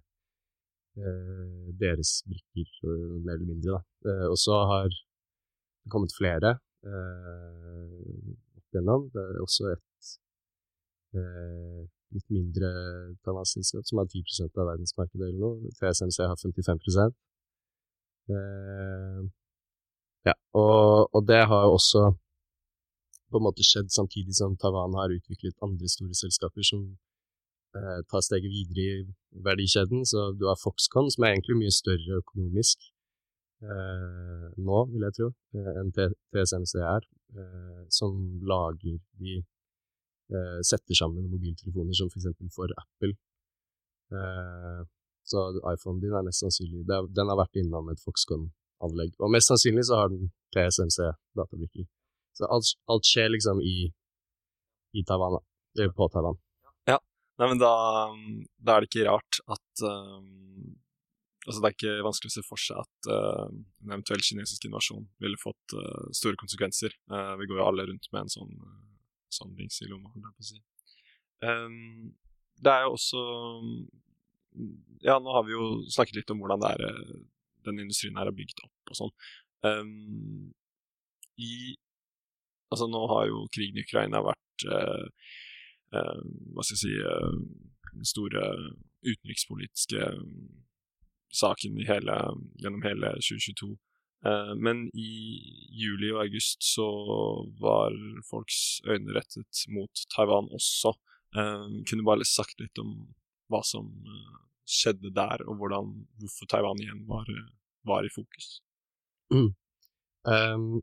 eh, 1.00 1.69
deres 1.81 2.11
brikker, 2.29 2.69
eh, 2.85 3.15
mer 3.25 3.39
eller 3.39 3.49
mindre. 3.49 3.79
Da. 3.79 4.11
Eh, 4.11 4.27
og 4.33 4.37
så 4.45 4.59
har 4.73 4.91
det 4.93 5.95
kommet 5.95 6.12
flere 6.19 6.59
eh, 6.85 8.35
gjennom. 8.75 9.09
Det 9.15 9.25
er 9.25 9.41
også 9.47 9.73
et 9.73 10.12
eh, 11.17 11.89
litt 12.14 12.29
mindre 12.33 12.71
taiwansk-selskap 13.25 13.87
som 13.88 14.00
har 14.00 14.09
10% 14.11 14.59
av 14.59 14.71
verdensmarkedet 14.73 15.26
eller 15.29 15.43
noe. 15.43 15.73
TSMC 15.79 16.19
har 16.25 16.38
55 16.40 16.81
eh, 18.35 19.21
Ja, 20.29 20.35
og, 20.52 21.09
og, 21.14 21.23
det 21.29 21.43
har 21.50 21.67
jo 21.67 21.76
også 21.79 22.02
på 23.31 23.38
en 23.38 23.47
måte 23.47 23.64
skjedd 23.64 23.93
samtidig 23.95 24.35
som 24.37 24.57
Taiwan 24.59 24.99
har 24.99 25.14
utviklet 25.14 25.62
andre 25.64 25.88
store 25.88 26.17
selskaper 26.19 26.67
som 26.67 26.87
eh, 27.79 28.00
tar 28.11 28.25
steget 28.26 28.50
videre 28.50 28.87
i 28.87 29.43
verdikjeden. 29.47 30.02
Så 30.05 30.33
du 30.38 30.49
har 30.50 30.59
Foxconn, 30.59 31.11
som 31.14 31.25
er 31.25 31.37
egentlig 31.37 31.61
mye 31.62 31.75
større 31.75 32.19
økonomisk 32.25 32.90
eh, 33.62 34.49
nå, 34.67 34.83
vil 34.93 35.07
jeg 35.07 35.17
tro, 35.19 35.31
eh, 35.57 35.73
enn 35.81 35.93
TSMC 35.95 36.75
er, 36.81 37.07
eh, 37.37 37.83
som 37.93 38.17
lager 38.52 38.99
de 39.21 39.40
eh, 40.31 40.61
setter 40.67 40.99
sammen 40.99 41.29
mobiltelefoner 41.33 41.97
som 41.97 42.11
f.eks. 42.11 42.31
For, 42.39 42.55
for 42.57 42.75
Apple. 42.83 43.15
Eh, 44.15 44.83
så 45.31 45.47
iPhonen 45.75 46.01
din 46.03 46.17
er 46.17 46.27
mest 46.27 46.43
sannsynlig 46.43 46.83
er, 46.91 47.07
Den 47.15 47.31
har 47.31 47.39
vært 47.39 47.61
innom 47.61 47.91
et 47.93 48.03
Foxconn-anlegg. 48.03 49.15
Og 49.21 49.33
mest 49.35 49.53
sannsynlig 49.53 49.87
så 49.89 50.01
har 50.01 50.13
den 50.13 50.31
TSMC-databrikker. 50.57 51.87
Så 52.39 52.49
alt, 52.51 52.75
alt, 52.91 53.07
skjer 53.07 53.31
liksom 53.35 53.61
i, 53.63 53.91
i 54.97 55.05
Taiwan, 55.07 55.41
eller 55.77 55.95
på 55.95 56.09
Taiwan. 56.13 56.39
Ja, 56.89 56.99
Nei, 57.41 57.51
men 57.53 57.61
da, 57.61 57.73
da, 58.59 58.77
er 58.77 58.85
det 58.85 58.91
ikke 58.91 59.09
rart 59.11 59.43
at 59.49 59.85
um, 59.87 60.77
Altså, 61.49 61.63
det 61.63 61.69
er 61.71 61.73
ikke 61.73 62.05
vanskelig 62.05 62.29
å 62.29 62.35
se 62.35 62.43
for 62.45 62.61
seg 62.61 62.83
at 62.83 63.07
uh, 63.09 63.47
en 63.49 63.95
eventuell 63.95 64.21
kinesisk 64.21 64.67
invasjon 64.69 65.07
ville 65.25 65.39
fått 65.41 65.73
uh, 65.73 66.11
store 66.13 66.37
konsekvenser. 66.39 66.93
Uh, 67.09 67.33
vi 67.41 67.47
går 67.49 67.63
jo 67.63 67.65
alle 67.65 67.87
rundt 67.89 68.09
med 68.13 68.27
en 68.27 68.33
sånn 68.35 68.51
sånn 69.35 69.55
dings 69.59 69.81
i 69.83 69.89
lomma, 69.91 70.13
holdt 70.13 70.29
jeg 70.29 70.37
på 70.37 70.47
å 70.47 70.49
si. 70.51 70.63
Um, 71.41 72.15
det 72.61 72.73
er 72.73 72.83
jo 72.85 72.97
også 72.99 73.21
Ja, 75.07 75.15
nå 75.23 75.33
har 75.33 75.45
vi 75.47 75.55
jo 75.55 75.67
snakket 75.89 76.19
litt 76.19 76.33
om 76.35 76.43
hvordan 76.43 76.65
er, 76.69 76.83
eh, 76.89 77.21
den 77.65 77.79
industrien 77.81 78.19
her 78.19 78.29
er 78.29 78.37
bygd 78.37 78.61
opp 78.67 78.93
og 78.93 78.99
sånn. 78.99 79.15
Um, 79.65 80.51
I 81.41 81.77
Altså, 82.71 82.87
nå 82.87 83.01
har 83.11 83.27
jo 83.27 83.49
krigen 83.55 83.81
i 83.81 83.83
Ukraina 83.83 84.21
vært 84.23 84.65
uh, 84.71 85.07
uh, 85.97 86.21
Hva 86.55 86.63
skal 86.63 86.77
jeg 86.77 86.83
si 86.85 86.93
uh, 87.03 87.33
Den 87.97 88.07
store 88.07 88.45
utenrikspolitiske 89.03 90.11
saken 91.35 91.79
hele, 91.89 92.17
gjennom 92.61 92.83
hele 92.85 93.15
2022. 93.23 93.71
Eh, 94.27 94.53
men 94.57 94.85
i 94.93 95.12
juli 95.81 96.11
og 96.12 96.25
august 96.27 96.65
så 96.75 96.89
var 97.62 97.95
folks 98.29 98.81
øyne 98.85 99.15
rettet 99.17 99.65
mot 99.73 100.05
Taiwan 100.15 100.50
også. 100.53 100.93
Eh, 101.37 101.67
kunne 101.89 102.07
bare 102.07 102.29
sagt 102.29 102.61
litt 102.61 102.79
om 102.83 102.93
hva 103.50 103.62
som 103.67 103.89
eh, 103.89 104.37
skjedde 104.69 105.12
der, 105.17 105.47
og 105.49 105.57
hvordan, 105.59 105.95
hvorfor 106.21 106.50
Taiwan 106.50 106.83
igjen 106.83 107.07
var, 107.09 107.27
var 107.89 108.07
i 108.07 108.12
fokus. 108.12 108.61
Mm. 109.33 109.50
Um, 110.31 110.83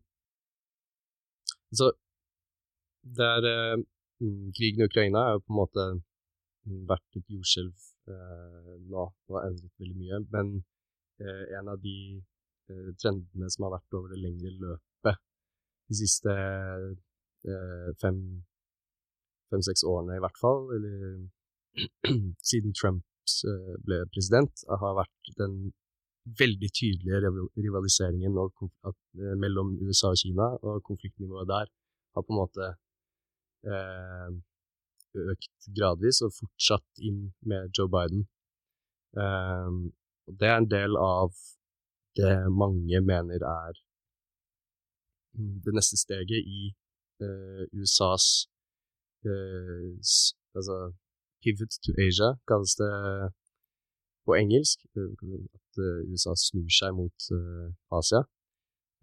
så 1.77 1.91
det 3.17 3.27
er 3.27 3.45
uh, 3.45 3.83
Krigen 4.57 4.81
i 4.81 4.87
Ukraina 4.87 5.23
har 5.29 5.41
på 5.43 5.53
en 5.53 5.59
måte 5.59 5.85
vært 6.89 7.19
et 7.19 7.29
jordskjelv 7.31 7.85
uh, 8.09 8.73
nå 8.89 9.03
og 9.05 9.37
endret 9.43 9.83
veldig 9.83 9.97
mye, 9.99 10.19
men 10.33 10.51
uh, 11.21 11.43
en 11.59 11.71
av 11.75 11.79
de 11.83 11.97
trendene 13.01 13.49
som 13.53 13.67
har 13.67 13.77
vært 13.77 13.97
over 13.97 14.13
det 14.13 14.21
lengre 14.21 14.51
løpet 14.53 15.21
de 15.87 15.95
siste 15.95 16.33
eh, 17.47 17.89
fem-seks 18.01 19.83
fem, 19.83 19.91
årene, 19.91 20.17
i 20.17 20.23
hvert 20.23 20.39
fall, 20.41 20.65
eller 20.75 20.95
siden 22.49 22.75
Trump 22.75 23.05
eh, 23.47 23.75
ble 23.85 24.01
president, 24.13 24.65
har 24.67 24.97
vært 24.99 25.33
den 25.39 25.59
veldig 26.37 26.69
tydelige 26.75 27.31
rivaliseringen 27.55 28.35
mellom 29.39 29.77
USA 29.87 30.11
og 30.11 30.19
Kina, 30.19 30.49
og 30.59 30.83
konfliktnivået 30.83 31.47
der 31.47 31.71
har 32.17 32.25
på 32.25 32.33
en 32.33 32.41
måte 32.41 32.71
eh, 33.63 34.33
økt 35.31 35.69
gradvis 35.77 36.19
og 36.25 36.35
fortsatt 36.35 37.05
inn 37.07 37.29
med 37.47 37.71
Joe 37.71 37.87
Biden. 37.93 38.25
Eh, 39.15 39.71
det 40.27 40.51
er 40.51 40.59
en 40.59 40.67
del 40.67 40.99
av 40.99 41.31
det 42.19 42.33
mange 42.63 43.01
mener 43.11 43.41
er 43.43 43.73
mm, 45.37 45.55
det 45.65 45.73
neste 45.77 45.97
steget 46.03 46.41
i 46.59 46.61
uh, 47.25 47.63
USAs 47.79 48.25
uh, 49.27 49.89
altså 50.57 50.77
pivot 51.43 51.73
to 51.85 51.91
Asia, 52.05 52.29
kalles 52.49 52.73
det 52.81 52.93
på 54.25 54.31
engelsk. 54.41 54.77
At 55.57 55.71
uh, 55.87 55.99
USA 56.11 56.33
snur 56.47 56.69
seg 56.79 56.91
mot 56.99 57.19
Asia. 57.99 58.21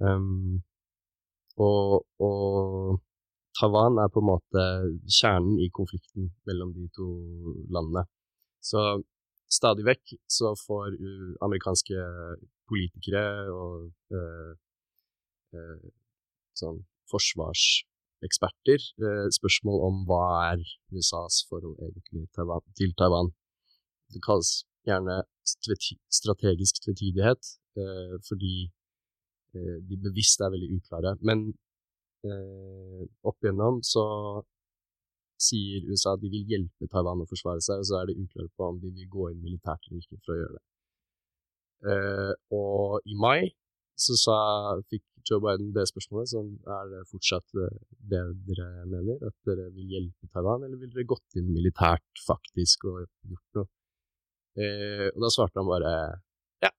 Um, 0.02 0.62
og, 1.56 2.06
og, 2.18 3.00
Taiwan 3.54 4.00
er 4.02 4.08
på 4.10 4.18
en 4.18 4.30
måte 4.32 4.62
kjernen 5.18 5.60
i 5.62 5.68
konflikten 5.78 6.32
mellom 6.48 6.72
de 6.74 6.88
to 6.96 7.06
landene. 7.70 8.02
Så 8.58 8.80
stadig 9.56 9.84
vekk 9.86 10.16
så 10.36 10.50
får 10.66 10.96
amerikanske 11.46 12.00
politikere 12.70 13.24
og 13.52 14.16
eh, 14.18 14.52
eh, 15.56 15.88
sånn 16.58 16.80
forsvarseksperter 17.12 18.80
eh, 19.04 19.26
spørsmål 19.38 19.82
om 19.88 20.04
hva 20.08 20.24
er 20.52 20.62
USAs 20.94 21.42
forhold 21.50 21.80
egentlig 21.88 22.26
til 22.78 22.94
Taiwan. 22.98 23.34
Det 24.12 24.22
kalles 24.24 24.62
gjerne 24.86 25.22
strategisk 26.14 26.80
tvetydighet, 26.84 27.52
eh, 27.80 28.16
fordi 28.28 28.56
eh, 29.56 29.78
de 29.88 30.00
bevisst 30.06 30.40
er 30.40 30.52
veldig 30.54 30.72
uklare. 30.78 31.16
Men 31.28 31.46
eh, 32.24 33.04
opp 33.28 33.38
igjennom 33.42 33.80
så 33.84 34.04
sier 35.40 35.88
USA 35.90 36.14
at 36.14 36.22
de 36.22 36.30
vil 36.32 36.46
hjelpe 36.52 36.88
Taiwan 36.92 37.24
å 37.24 37.28
forsvare 37.28 37.64
seg, 37.64 37.82
og 37.82 37.88
så 37.88 38.00
er 38.00 38.10
det 38.10 38.20
uklare 38.20 38.52
på 38.56 38.68
om 38.70 38.78
de 38.82 38.92
vil 38.94 39.10
gå 39.16 39.32
inn 39.32 39.42
militært 39.42 39.90
eller 39.90 40.04
ikke 40.04 40.22
for 40.22 40.36
å 40.36 40.40
gjøre 40.40 40.56
det. 40.58 40.64
Uh, 41.84 42.32
og 42.56 43.04
i 43.04 43.16
mai 43.20 43.52
så 43.94 44.16
sa, 44.18 44.36
fikk 44.90 45.04
Joe 45.28 45.40
Biden 45.40 45.72
det 45.74 45.86
spørsmålet, 45.88 46.30
så 46.32 46.42
er 46.76 46.88
det 46.90 47.02
fortsatt 47.08 47.56
eh, 47.56 47.76
det 48.10 48.22
dere 48.48 48.66
mener? 48.90 49.20
At 49.24 49.36
dere 49.48 49.70
vil 49.72 49.92
hjelpe 49.94 50.28
Taiwan, 50.32 50.66
eller 50.66 50.80
vil 50.80 50.90
dere 50.92 51.06
gått 51.08 51.38
inn 51.38 51.52
militært 51.54 52.22
faktisk 52.26 52.84
og 52.90 53.04
gjort 53.04 53.58
noe? 53.60 53.68
Eh, 54.60 55.06
og 55.14 55.24
da 55.24 55.30
svarte 55.32 55.58
han 55.60 55.70
bare 55.70 55.94
ja, 56.62 56.70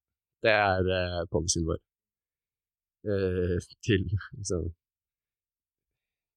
det 0.46 0.54
er 0.54 0.92
eh, 0.98 1.22
policyen 1.32 1.66
vår. 1.70 1.80
Eh, 3.06 3.58
til 3.86 4.06
liksom 4.38 4.70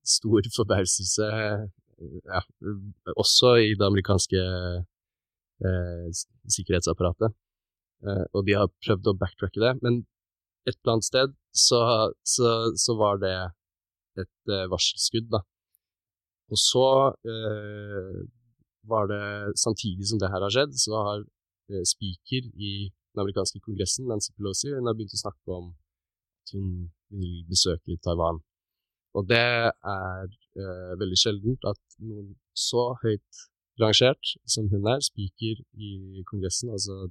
stor 0.08 0.48
forbauselse, 0.54 1.28
ja, 2.32 2.40
også 3.18 3.52
i 3.66 3.74
det 3.76 3.84
amerikanske 3.84 4.40
eh, 4.40 6.08
sikkerhetsapparatet. 6.48 7.36
Eh, 8.06 8.24
og 8.32 8.46
de 8.46 8.56
har 8.58 8.70
prøvd 8.84 9.10
å 9.10 9.16
backtracke 9.18 9.62
det, 9.62 9.74
men 9.82 10.02
et 10.68 10.76
eller 10.76 10.96
annet 10.96 11.08
sted 11.08 11.36
så, 11.56 11.80
så, 12.26 12.50
så 12.78 12.96
var 12.98 13.20
det 13.22 13.34
et 14.22 14.52
eh, 14.52 14.66
varselskudd, 14.70 15.30
da. 15.32 15.42
Og 16.48 16.60
så 16.60 16.86
eh, 17.28 18.20
var 18.88 19.10
det, 19.10 19.24
samtidig 19.60 20.08
som 20.08 20.20
det 20.20 20.30
her 20.32 20.44
har 20.44 20.54
skjedd, 20.54 20.76
så 20.80 21.02
har 21.08 21.24
eh, 21.24 21.84
speaker 21.88 22.48
i 22.56 22.72
den 22.88 23.22
amerikanske 23.24 23.60
kongressen, 23.64 24.08
Nancy 24.08 24.32
Pelosi, 24.36 24.72
hun 24.72 24.88
har 24.88 24.96
begynt 24.96 25.16
å 25.16 25.22
snakke 25.24 25.58
om 25.58 25.72
at 25.72 26.54
hun 26.56 26.70
vil 27.18 27.42
besøke 27.48 27.98
Taiwan. 28.04 28.40
Og 29.16 29.28
det 29.28 29.42
er 29.42 30.26
eh, 30.28 30.92
veldig 31.00 31.18
sjeldent 31.20 31.68
at 31.68 31.80
noen 31.98 32.34
så 32.56 32.92
høyt 33.02 33.46
rangert 33.80 34.34
som 34.48 34.68
hun 34.72 34.88
er, 34.90 35.02
speaker 35.04 35.62
i 35.78 36.22
kongressen, 36.28 36.72
altså 36.74 37.08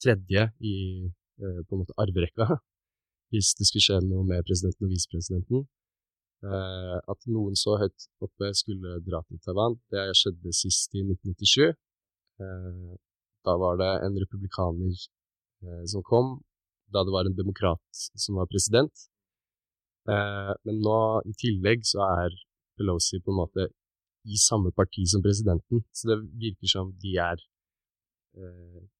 tredje 0.00 0.46
i 0.60 0.76
eh, 1.06 1.60
på 1.66 1.76
en 1.76 1.82
måte 1.82 1.96
arverekka, 2.00 2.46
hvis 3.32 3.52
det 3.58 3.68
skulle 3.68 3.86
skje 3.86 4.00
noe 4.06 4.24
med 4.26 4.46
presidenten 4.48 4.86
og 4.86 4.94
visepresidenten, 4.94 5.66
eh, 6.46 6.96
at 7.12 7.30
noen 7.30 7.58
så 7.58 7.76
høyt 7.82 8.08
oppe 8.24 8.52
skulle 8.58 8.98
dra 9.06 9.22
til 9.26 9.40
Taiwan. 9.44 9.78
Det 9.92 10.08
skjedde 10.18 10.54
sist 10.56 10.96
i 10.96 11.04
1997. 11.04 11.70
Eh, 12.40 12.92
da 13.46 13.56
var 13.60 13.80
det 13.80 13.92
en 14.06 14.18
republikaner 14.20 14.92
eh, 14.92 15.84
som 15.92 16.04
kom, 16.06 16.38
da 16.92 17.04
det 17.06 17.14
var 17.14 17.28
en 17.28 17.38
demokrat 17.38 18.04
som 18.18 18.40
var 18.40 18.50
president. 18.50 19.06
Eh, 20.10 20.52
men 20.66 20.80
nå, 20.84 21.00
i 21.28 21.36
tillegg, 21.40 21.84
så 21.86 22.02
er 22.08 22.34
Pelosi 22.80 23.20
på 23.20 23.32
en 23.32 23.40
måte 23.42 23.68
i 24.28 24.36
samme 24.40 24.72
parti 24.76 25.06
som 25.08 25.22
presidenten, 25.24 25.84
så 25.96 26.10
det 26.10 26.18
virker 26.40 26.68
som 26.68 26.92
de 27.00 27.14
er 27.20 27.40
eh, 27.40 27.49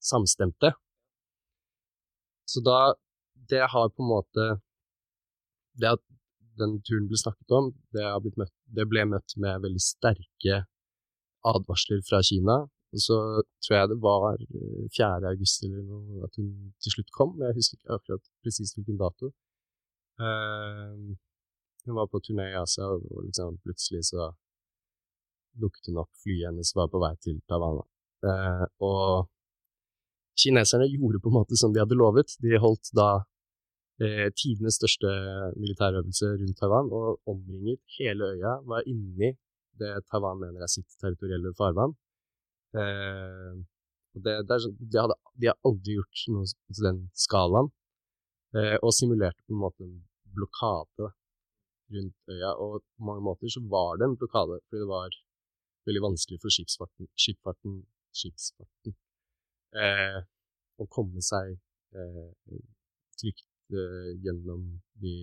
samstemte. 0.02 0.72
Så 2.50 2.60
da 2.66 2.94
Det 3.50 3.62
har 3.72 3.88
på 3.88 4.02
en 4.02 4.10
måte 4.10 4.44
Det 5.78 5.88
at 5.96 6.02
den 6.60 6.80
turen 6.86 7.06
ble 7.08 7.16
snakket 7.16 7.54
om, 7.56 7.70
det, 7.94 8.04
møtt, 8.36 8.52
det 8.76 8.84
ble 8.90 9.04
møtt 9.08 9.34
med 9.40 9.62
veldig 9.64 9.80
sterke 9.80 10.64
advarsler 11.46 12.02
fra 12.08 12.20
Kina. 12.26 12.56
Og 12.90 13.02
så 13.06 13.16
tror 13.62 13.76
jeg 13.76 13.90
det 13.92 13.98
var 14.02 14.24
4. 14.42 15.06
Eh, 15.06 15.28
august 15.30 15.64
eller 15.64 15.84
noe 15.86 16.26
at 16.26 16.36
hun 16.40 16.50
til 16.82 16.94
slutt 16.96 17.12
kom, 17.14 17.36
jeg 17.38 17.56
husker 17.58 17.78
ikke 17.78 17.96
akkurat 17.96 18.24
presist 18.42 18.76
hvilken 18.76 18.98
dato. 19.00 19.30
Uh, 20.20 21.14
hun 21.86 21.96
var 21.96 22.10
på 22.12 22.20
turné 22.26 22.50
i 22.50 22.58
Asia, 22.60 22.90
og 22.90 23.22
liksom 23.24 23.56
plutselig 23.64 24.02
så 24.10 24.32
dukket 25.62 25.88
hun 25.88 26.02
opp. 26.02 26.10
Flyet 26.22 26.50
hennes 26.50 26.74
var 26.76 26.90
på 26.92 27.00
vei 27.00 27.14
til 27.24 27.40
Taiwan. 27.48 27.80
Uh, 28.20 28.66
og 28.84 29.30
kineserne 30.40 30.88
gjorde 30.90 31.20
på 31.22 31.30
en 31.30 31.38
måte 31.38 31.58
som 31.60 31.72
de 31.74 31.82
hadde 31.82 31.98
lovet. 31.98 32.34
De 32.44 32.58
holdt 32.60 32.92
da 32.96 33.08
eh, 34.02 34.28
tidenes 34.36 34.78
største 34.80 35.10
militærøvelse 35.60 36.34
rundt 36.40 36.58
Taiwan 36.60 36.92
og 36.96 37.20
omringet 37.30 37.80
hele 37.98 38.32
øya. 38.34 38.54
Var 38.70 38.88
inni 38.90 39.34
det 39.80 39.92
Taiwan 40.10 40.40
mener 40.40 40.64
er 40.64 40.72
sitt 40.72 40.88
territorielle 41.02 41.52
farvann. 41.58 41.96
Eh, 42.80 43.52
det, 44.14 44.34
det 44.48 44.56
er, 44.56 44.66
de, 44.92 44.98
hadde, 44.98 45.16
de, 45.38 45.50
har 45.50 45.58
aldri 45.68 45.96
gjort 45.98 46.24
noe 46.34 46.48
på 46.66 46.84
den 46.86 47.04
skalaen. 47.26 47.70
Eh, 48.56 48.76
og 48.82 48.94
simulerte 48.96 49.44
på 49.46 49.54
en 49.54 49.64
måte 49.64 49.86
en 49.86 49.98
blokade 50.34 51.12
rundt 51.94 52.32
øya. 52.34 52.54
Og 52.64 52.80
på 52.82 53.08
mange 53.08 53.24
måter 53.28 53.52
så 53.52 53.62
var 53.70 54.00
det 54.00 54.08
en 54.08 54.18
blokade, 54.18 54.58
fordi 54.66 54.82
det 54.82 54.90
var 54.90 55.14
veldig 55.88 56.02
vanskelig 56.08 56.40
for 56.42 56.52
skipsfarten, 56.54 57.08
skipsfarten, 57.18 57.78
skipsfarten 58.16 58.94
eh, 59.76 60.18
å 60.80 60.86
komme 60.90 61.22
seg 61.24 61.54
eh, 61.94 62.58
trygt 63.20 63.46
eh, 63.74 64.10
gjennom 64.24 64.66
de 65.02 65.14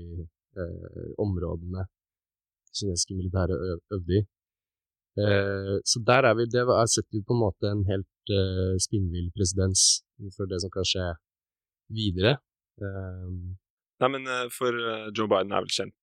eh, 0.58 1.12
områdene 1.22 1.88
kinesiske 2.78 3.18
militære 3.18 3.58
øvde 3.96 4.20
i. 4.20 4.24
Eh, 5.18 5.76
så 5.82 6.02
der 6.06 6.30
er 6.30 6.36
vi, 6.38 6.46
det 6.46 6.62
er 6.62 6.90
setter 6.94 7.20
jo 7.20 7.26
på 7.28 7.38
en 7.38 7.44
måte 7.46 7.72
en 7.72 7.86
helt 7.90 8.34
eh, 8.34 8.76
spinnvill 8.82 9.32
presedens 9.36 10.04
for 10.36 10.50
det 10.50 10.62
som 10.62 10.74
kan 10.74 10.86
skje 10.88 11.08
videre. 11.94 12.38
Nei, 12.78 14.10
men 14.14 14.28
for 14.54 14.76
Joe 15.18 15.26
Biden 15.32 15.56
er 15.56 15.64
vel 15.66 15.74
kjent, 15.74 15.96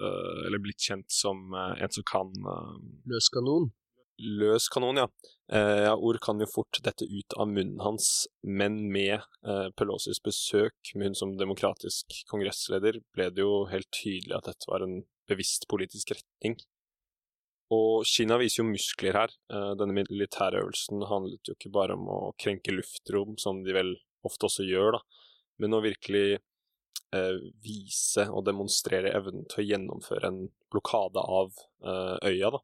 eller 0.00 0.62
blitt 0.64 0.80
kjent 0.80 1.12
som 1.12 1.52
en 1.52 1.92
som 1.92 2.06
kan 2.08 2.30
Løs 3.10 3.28
kanon? 3.34 3.68
Løs 4.20 4.68
kanon, 4.68 4.96
ja. 5.00 5.06
Eh, 5.52 5.84
ja. 5.86 5.94
Ord 5.96 6.20
kan 6.20 6.40
jo 6.40 6.48
fort 6.50 6.78
dette 6.84 7.06
ut 7.08 7.34
av 7.40 7.48
munnen 7.48 7.80
hans, 7.80 8.26
men 8.44 8.78
med 8.92 9.14
eh, 9.16 9.68
Pelosis 9.76 10.20
besøk 10.22 10.92
med 10.94 11.10
hun 11.10 11.18
som 11.18 11.34
demokratisk 11.40 12.22
kongressleder, 12.30 13.00
ble 13.16 13.30
det 13.32 13.44
jo 13.44 13.64
helt 13.72 13.88
tydelig 13.96 14.36
at 14.36 14.50
dette 14.52 14.68
var 14.70 14.84
en 14.84 15.00
bevisst 15.30 15.66
politisk 15.70 16.14
retning. 16.14 16.58
Og 17.72 18.04
Kina 18.04 18.36
viser 18.40 18.60
jo 18.60 18.68
muskler 18.68 19.16
her. 19.16 19.34
Eh, 19.52 19.72
denne 19.80 19.96
militære 19.96 20.60
øvelsen 20.60 21.04
handlet 21.08 21.48
jo 21.48 21.56
ikke 21.56 21.72
bare 21.72 21.96
om 21.96 22.08
å 22.12 22.20
krenke 22.40 22.74
luftrom, 22.76 23.38
som 23.40 23.64
de 23.64 23.76
vel 23.76 23.94
ofte 24.28 24.46
også 24.46 24.68
gjør, 24.68 24.98
da, 24.98 25.22
men 25.64 25.74
å 25.74 25.82
virkelig 25.82 26.26
eh, 26.36 27.38
vise 27.64 28.28
og 28.28 28.44
demonstrere 28.46 29.10
evnen 29.16 29.48
til 29.50 29.64
å 29.64 29.70
gjennomføre 29.70 30.28
en 30.28 30.44
blokade 30.70 31.24
av 31.24 31.56
eh, 31.82 32.28
øya, 32.28 32.52
da 32.54 32.62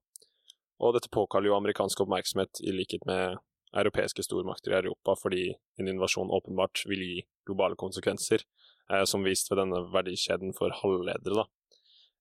og 0.78 0.94
dette 0.94 1.10
påkaller 1.12 1.50
jo 1.50 1.58
amerikansk 1.58 2.04
oppmerksomhet 2.04 2.62
i 2.62 2.74
likhet 2.74 3.04
med 3.08 3.38
europeiske 3.76 4.24
stormakter 4.24 4.72
i 4.72 4.78
Europa, 4.78 5.14
fordi 5.18 5.44
en 5.80 5.90
invasjon 5.90 6.30
åpenbart 6.32 6.84
vil 6.88 7.02
gi 7.04 7.22
globale 7.46 7.76
konsekvenser, 7.76 8.44
eh, 8.92 9.04
som 9.04 9.26
vist 9.26 9.50
ved 9.50 9.60
denne 9.62 9.82
verdikjeden 9.92 10.54
for 10.56 10.72
halvledere. 10.82 11.42
Da. 11.42 11.46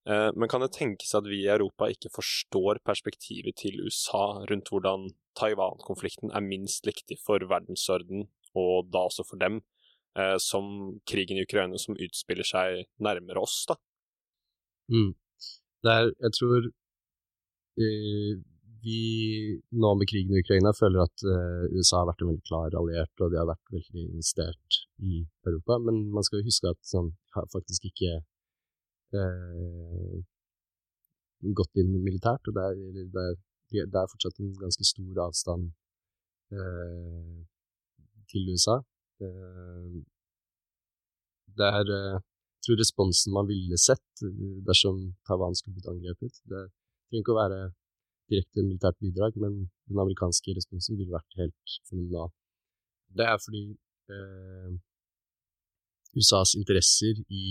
Eh, 0.07 0.31
men 0.35 0.49
kan 0.49 0.63
det 0.63 0.73
tenkes 0.75 1.13
at 1.15 1.27
vi 1.27 1.43
i 1.43 1.51
Europa 1.51 1.89
ikke 1.91 2.11
forstår 2.15 2.81
perspektivet 2.87 3.57
til 3.59 3.79
USA 3.83 4.43
rundt 4.49 4.71
hvordan 4.71 5.09
Taiwan-konflikten 5.39 6.31
er 6.31 6.45
minst 6.45 6.87
viktig 6.87 7.19
for 7.25 7.43
verdensorden, 7.43 8.27
og 8.55 8.89
da 8.91 9.05
også 9.07 9.27
for 9.27 9.39
dem, 9.39 9.61
eh, 10.17 10.37
som 10.39 10.99
krigen 11.05 11.37
i 11.37 11.45
Ukraina 11.45 11.77
som 11.77 11.95
utspiller 11.95 12.47
seg 12.47 12.87
nærmere 12.99 13.43
oss, 13.43 13.65
da? 13.69 13.77
Mm. 14.91 15.13
Der, 15.83 16.11
jeg 16.23 16.33
tror 16.33 16.71
vi 18.87 18.99
nå 19.81 19.89
med 19.99 20.09
krigen 20.09 20.35
i 20.35 20.41
Ukraina 20.43 20.71
føler 20.75 21.03
at 21.03 21.25
uh, 21.27 21.63
USA 21.75 22.01
har 22.01 22.09
vært 22.11 22.23
en 22.23 22.31
veldig 22.31 22.47
klar 22.49 22.77
alliert, 22.79 23.13
og 23.21 23.31
de 23.31 23.39
har 23.39 23.49
vært 23.49 23.73
veldig 23.73 24.03
investert 24.05 24.79
i 25.03 25.21
Europa. 25.47 25.77
Men 25.87 25.95
man 26.13 26.25
skal 26.25 26.41
jo 26.41 26.49
huske 26.49 26.71
at 26.71 26.91
sånn 26.91 27.11
har 27.35 27.49
faktisk 27.53 27.87
ikke 27.89 28.11
uh, 29.17 30.15
gått 31.59 31.81
inn 31.81 31.93
militært. 32.05 32.43
Og 32.47 32.57
det 32.57 32.63
er, 32.69 32.73
det, 33.15 33.25
er, 33.25 33.35
det 33.91 34.01
er, 34.01 34.11
fortsatt 34.13 34.41
en 34.41 34.53
ganske 34.61 34.89
stor 34.91 35.23
avstand 35.27 35.71
uh, 36.55 37.37
til 38.31 38.53
USA. 38.53 38.81
det 41.57 41.67
er 41.73 41.87
jeg 41.87 42.73
tror 42.73 42.77
responsen 42.81 43.33
man 43.33 43.47
ville 43.47 43.77
sett 43.79 44.21
dersom 44.67 44.97
Taiwan 45.25 45.55
skulle 45.55 45.77
blitt 45.77 45.87
angrepet. 45.89 46.41
Det 46.49 46.57
er 46.59 46.67
trenger 47.07 47.23
ikke 47.23 47.35
å 47.35 47.41
være 47.41 47.59
direkte 48.31 48.63
militært 48.63 48.99
bidrag, 49.03 49.37
men 49.39 49.53
den 49.87 50.01
amerikanske 50.03 50.55
responsen 50.57 50.99
ville 50.99 51.15
vært 51.15 51.39
helt 51.39 51.75
fenomenal. 51.89 52.31
Det 53.17 53.25
er 53.25 53.37
fordi 53.43 53.63
eh, 54.11 54.71
USAs 56.17 56.55
interesser 56.59 57.21
i 57.31 57.47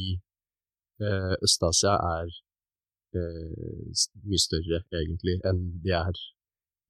eh, 1.00 1.34
Øst-Asia 1.46 1.96
er 1.96 2.32
eh, 3.16 4.04
mye 4.28 4.42
større, 4.42 4.82
egentlig, 5.00 5.38
enn 5.48 5.62
de 5.84 5.94
er 5.96 6.20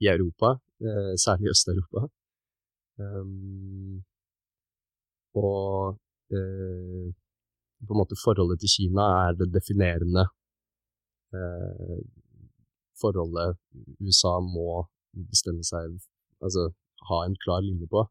i 0.02 0.10
Europa, 0.12 0.56
eh, 0.82 1.14
særlig 1.22 1.52
Øst-Europa. 1.54 2.08
Um, 2.98 4.00
og 5.36 5.98
eh, 6.32 7.08
på 7.86 7.92
en 7.92 8.00
måte 8.00 8.16
forholdet 8.16 8.62
til 8.62 8.72
Kina 8.72 9.04
er 9.26 9.36
det 9.36 9.50
definerende 9.52 10.24
eh, 11.36 11.98
forholdet 13.00 13.58
USA 14.00 14.38
må 14.44 14.84
bestemme 15.16 15.64
seg 15.64 15.96
Altså 16.44 16.66
ha 17.08 17.18
en 17.24 17.36
klar 17.40 17.62
linje 17.64 17.86
på. 17.88 18.02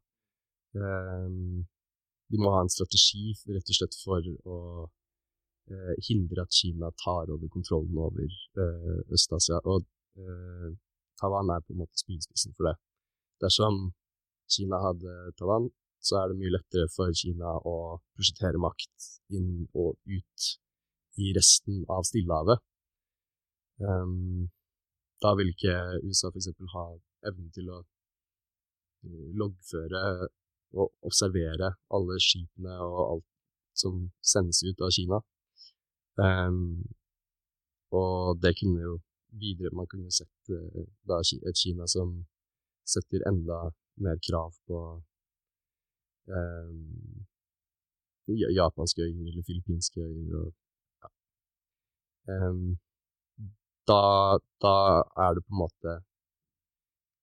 Um, 0.74 1.66
de 2.30 2.40
må 2.42 2.50
ha 2.50 2.64
en 2.64 2.72
strategi 2.72 3.36
rett 3.54 3.70
og 3.70 3.76
slett 3.78 3.96
for 4.02 4.30
å 4.50 4.56
uh, 5.70 5.94
hindre 6.08 6.42
at 6.42 6.56
Kina 6.58 6.90
tar 7.04 7.30
over 7.30 7.52
kontrollen 7.52 8.00
over 8.02 8.26
uh, 8.58 8.98
Øst-Asia. 9.14 9.60
Og 9.62 9.86
uh, 10.18 10.72
Taiwan 11.20 11.54
er 11.54 11.62
på 11.64 11.74
en 11.74 11.84
måte 11.84 12.02
spydspissen 12.02 12.56
for 12.56 12.70
det. 12.70 12.76
Dersom 13.44 13.92
Kina 14.50 14.80
hadde 14.82 15.14
Taiwan, 15.38 15.70
så 16.02 16.20
er 16.20 16.30
det 16.30 16.40
mye 16.40 16.54
lettere 16.54 16.90
for 16.92 17.14
Kina 17.22 17.56
å 17.66 17.76
prosjektere 18.14 18.60
makt 18.62 19.10
inn 19.34 19.66
og 19.74 19.96
ut 20.06 20.50
i 21.22 21.32
resten 21.36 21.82
av 21.90 22.04
Stillehavet. 22.06 22.62
Um, 23.80 24.48
da 25.22 25.32
vil 25.38 25.52
ikke 25.52 25.74
USA 26.06 26.30
f.eks. 26.30 26.50
ha 26.74 26.84
evnen 27.28 27.52
til 27.54 27.70
å 27.72 27.80
uh, 27.82 29.28
loggføre 29.40 30.02
og 30.76 31.08
observere 31.08 31.72
alle 31.96 32.18
skipene 32.20 32.76
og 32.84 33.00
alt 33.06 33.26
som 33.76 34.06
sendes 34.24 34.62
ut 34.66 34.80
av 34.84 34.92
Kina. 34.96 35.20
Um, 36.16 36.84
og 37.96 38.40
det 38.42 38.54
kunne 38.56 38.80
jo 38.80 38.94
videre 39.36 39.68
Man 39.76 39.88
kunne 39.90 40.08
sett 40.10 40.48
uh, 40.48 40.86
da 41.08 41.20
et 41.20 41.60
Kina 41.60 41.84
som 41.90 42.14
setter 42.88 43.24
enda 43.28 43.58
mer 44.00 44.16
krav 44.24 44.54
på 44.68 44.78
um, 46.32 47.26
japanske 48.28 49.02
øyer 49.02 49.28
eller 49.28 49.42
filippinske 49.46 50.00
øyer. 50.00 50.36
Og, 50.40 50.54
ja. 51.02 51.08
um, 52.48 52.78
da, 53.90 54.02
da, 54.62 54.74
er 55.26 55.36
det 55.36 55.44
på 55.46 55.54
en 55.54 55.62
måte 55.64 55.92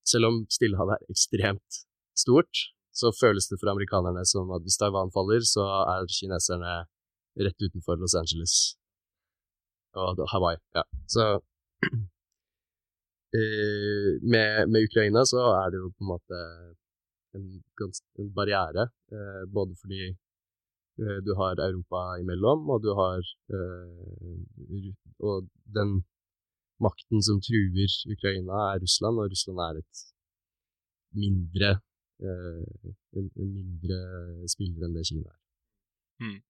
Selv 0.08 0.30
om 0.30 0.36
Stillehavet 0.52 0.96
er 0.96 1.12
ekstremt 1.14 1.84
stort, 2.20 2.54
så 2.94 3.12
føles 3.16 3.48
det 3.50 3.58
for 3.62 3.72
amerikanerne 3.72 4.26
som 4.28 4.52
at 4.56 4.64
hvis 4.66 4.78
Taiwan 4.82 5.14
faller, 5.16 5.44
så 5.48 5.64
er 5.94 6.10
kineserne 6.12 6.74
rett 7.46 7.66
utenfor 7.66 7.98
Los 8.02 8.16
Angeles 8.20 8.54
og 9.98 10.20
Hawaii. 10.34 10.60
Ja. 10.76 10.84
Så 11.16 11.24
eh, 13.38 14.12
med, 14.34 14.68
med, 14.72 14.86
Ukraina 14.90 15.24
så 15.26 15.42
er 15.62 15.72
det 15.72 15.82
jo 15.82 15.90
på 15.96 16.04
en 16.06 16.12
måte 16.14 16.42
en, 17.38 17.48
en 18.22 18.30
barriere, 18.38 18.90
eh, 19.16 19.44
både 19.58 19.74
fordi 19.82 20.04
eh, 21.02 21.20
du 21.26 21.32
har 21.40 21.62
Europa 21.68 22.00
imellom, 22.22 22.70
og 22.70 22.84
du 22.86 22.92
har 23.02 23.22
øh, 23.56 24.94
Og 25.20 25.48
den 25.78 26.04
makten 26.84 27.24
som 27.26 27.42
truer 27.44 27.98
Ukraina, 28.14 28.70
er 28.74 28.84
Russland, 28.84 29.22
og 29.22 29.34
Russland 29.34 29.62
er 29.66 29.82
et 29.82 30.04
mindre 31.18 31.76
eh, 32.24 32.90
en, 33.20 33.30
mindre 33.38 34.00
spiller 34.52 34.88
enn 34.88 34.98
det 34.98 35.06
Kina 35.10 35.30
er. 35.30 35.40
Mm. 36.24 36.42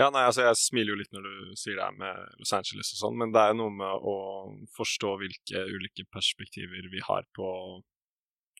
Ja, 0.00 0.08
nei, 0.10 0.24
altså 0.26 0.42
Jeg 0.42 0.58
smiler 0.58 0.92
jo 0.92 0.98
litt 0.98 1.12
når 1.14 1.26
du 1.28 1.54
sier 1.58 1.76
det 1.78 1.84
her 1.84 1.94
med 1.94 2.40
Los 2.40 2.52
Angeles 2.56 2.90
og 2.96 3.02
sånn, 3.04 3.18
men 3.20 3.34
det 3.34 3.42
er 3.44 3.54
noe 3.54 3.70
med 3.74 4.06
å 4.10 4.16
forstå 4.74 5.14
hvilke 5.20 5.62
ulike 5.70 6.06
perspektiver 6.10 6.90
vi 6.90 7.02
har 7.06 7.26
på 7.36 7.48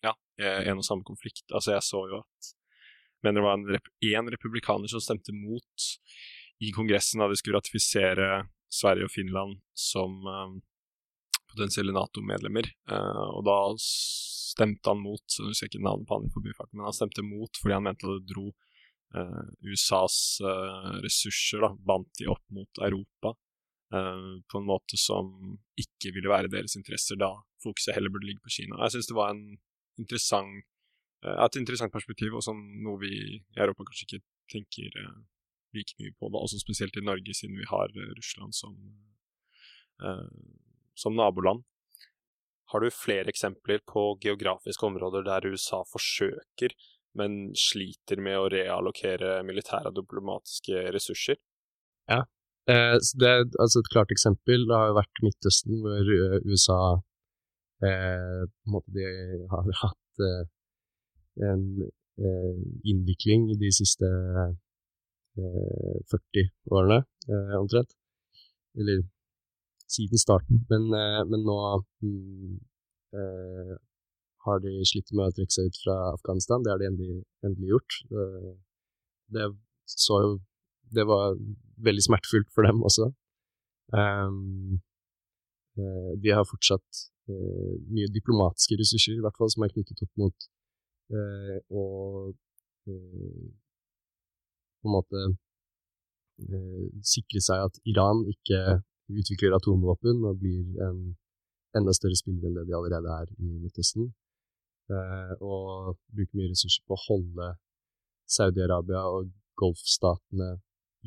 ja, 0.05 0.15
en 0.39 0.81
og 0.81 0.87
samme 0.87 1.05
konflikt. 1.05 1.49
Altså 1.51 1.75
Jeg 1.75 1.87
så 1.89 2.05
jo 2.13 2.23
at 2.23 2.53
men 3.21 3.37
det 3.37 3.43
var 3.45 3.59
en 3.59 3.69
rep 3.69 3.89
republikaner 4.33 4.89
som 4.89 5.03
stemte 5.03 5.33
mot 5.37 5.91
i 6.61 6.71
Kongressen 6.73 7.21
da 7.21 7.29
de 7.29 7.37
skulle 7.37 7.59
ratifisere 7.59 8.47
Sverige 8.73 9.09
og 9.09 9.13
Finland 9.13 9.59
som 9.77 10.25
um, 10.25 10.61
potensielle 11.53 11.95
Nato-medlemmer. 11.95 12.71
Uh, 12.91 13.27
og 13.37 13.45
da 13.49 13.59
stemte 13.81 14.91
han 14.91 15.03
mot, 15.03 15.25
jeg 15.37 15.53
husker 15.53 15.71
ikke 15.71 15.85
navnet 15.85 16.09
på 16.09 16.19
han 16.19 16.27
i 16.27 16.35
forbifarten, 16.35 16.79
men 16.79 16.89
han 16.89 16.97
stemte 16.97 17.25
mot 17.27 17.61
fordi 17.61 17.77
han 17.77 17.87
mente 17.87 18.09
at 18.09 18.19
det 18.19 18.33
dro 18.33 18.49
uh, 18.51 19.47
USAs 19.67 20.17
uh, 20.45 20.97
ressurser, 21.05 21.63
da, 21.65 21.71
bandt 21.93 22.11
de 22.21 22.29
opp 22.33 22.43
mot 22.55 22.83
Europa 22.87 23.35
uh, 23.95 24.35
på 24.51 24.61
en 24.61 24.69
måte 24.69 24.99
som 25.01 25.31
ikke 25.81 26.15
ville 26.17 26.33
være 26.33 26.53
deres 26.53 26.77
interesser, 26.79 27.21
da 27.21 27.33
fokuset 27.65 27.95
heller 27.97 28.13
burde 28.13 28.29
ligge 28.29 28.45
på 28.45 28.55
Kina. 28.57 28.81
Jeg 28.87 28.97
syns 28.97 29.11
det 29.11 29.19
var 29.19 29.35
interessant, 30.01 30.65
et 31.21 31.57
interessant 31.61 31.93
perspektiv, 31.93 32.33
og 32.33 32.45
sånn, 32.47 32.63
noe 32.81 32.97
vi 33.03 33.11
i 33.13 33.41
Europa 33.61 33.85
kanskje 33.85 34.07
ikke 34.07 34.23
tenker 34.49 34.95
like 35.77 35.93
mye 36.01 36.15
på, 36.17 36.31
da, 36.33 36.41
også 36.41 36.57
spesielt 36.63 36.97
i 36.97 37.05
Norge, 37.05 37.35
siden 37.37 37.61
vi 37.61 37.69
har 37.69 37.93
Russland 38.17 38.57
som, 38.57 38.79
som 41.01 41.17
naboland. 41.19 41.65
Har 42.71 42.85
du 42.85 42.91
flere 42.95 43.33
eksempler 43.33 43.83
på 43.89 44.15
geografiske 44.23 44.87
områder 44.87 45.25
der 45.27 45.49
USA 45.51 45.83
forsøker, 45.91 46.75
men 47.19 47.51
sliter 47.59 48.21
med 48.23 48.39
å 48.39 48.51
reallokere 48.53 49.41
militære 49.47 49.91
og 49.91 49.97
diplomatiske 49.99 50.85
ressurser? 50.95 51.41
Ja, 52.11 52.23
eh, 52.71 52.95
det 53.23 53.33
altså 53.59 53.83
et 53.83 53.91
klart 53.91 54.15
eksempel 54.15 54.69
det 54.69 54.77
har 54.77 54.93
jo 54.93 54.99
vært 55.01 55.23
Midtøsten, 55.27 55.81
hvor 55.83 56.13
eh, 56.15 56.39
USA 56.47 56.81
eh, 57.83 58.43
de 58.95 59.11
har 59.51 59.73
hatt 59.83 60.25
eh, 60.29 60.45
en 61.51 61.65
eh, 61.83 62.65
innvikling 62.93 63.51
de 63.59 63.71
siste 63.75 64.11
40 65.35 66.45
eh, 66.45 66.53
årene, 66.71 67.03
omtrent. 67.59 67.97
Eller 68.79 69.03
siden 69.91 70.21
starten, 70.21 70.65
men, 70.71 70.89
eh, 70.97 71.23
men 71.31 71.45
nå 71.47 71.57
mm, 72.05 72.59
eh, 73.21 73.75
har 74.47 74.63
de 74.65 74.73
slitt 74.89 75.11
med 75.13 75.29
å 75.29 75.35
trekke 75.37 75.55
seg 75.55 75.71
ut 75.71 75.81
fra 75.85 75.97
Afghanistan. 76.15 76.63
Det 76.65 76.73
har 76.73 76.81
de 76.81 76.89
endelig, 76.91 77.19
endelig 77.47 77.75
gjort. 77.75 77.99
Eh, 78.11 78.53
det 79.35 79.51
så 79.91 80.39
Det 80.91 81.05
var 81.07 81.37
veldig 81.87 82.03
smertefullt 82.03 82.49
for 82.55 82.67
dem 82.67 82.81
også. 82.83 83.13
Um, 83.95 84.81
de 86.23 86.33
har 86.35 86.49
fortsatt 86.51 87.03
uh, 87.31 87.77
mye 87.95 88.11
diplomatiske 88.11 88.75
ressurser, 88.81 89.15
i 89.15 89.23
hvert 89.23 89.39
fall, 89.39 89.53
som 89.55 89.63
er 89.63 89.71
knyttet 89.71 90.03
opp 90.03 90.11
mot 90.19 90.49
uh, 91.15 91.59
å 91.71 91.85
uh, 92.91 93.47
på 94.81 94.91
en 94.91 94.97
måte 94.97 95.23
sikre 97.07 97.43
seg 97.45 97.69
at 97.69 97.79
Iran 97.93 98.25
ikke 98.33 98.81
utvikler 99.19 99.57
atomvåpen 99.57 100.23
og 100.29 100.39
blir 100.43 100.79
en 100.87 101.01
enda 101.77 101.95
større 101.95 102.19
spiller 102.19 102.49
enn 102.49 102.57
det 102.59 102.67
de 102.69 102.77
allerede 102.77 103.13
er 103.23 103.31
i 103.39 103.51
Midtøsten. 103.63 104.11
Eh, 104.91 105.35
og 105.47 105.99
bruker 106.11 106.39
mye 106.39 106.51
ressurser 106.51 106.83
på 106.87 106.97
å 106.97 107.05
holde 107.05 107.53
Saudi-Arabia 108.31 109.05
og 109.07 109.31
golfstatene 109.61 110.57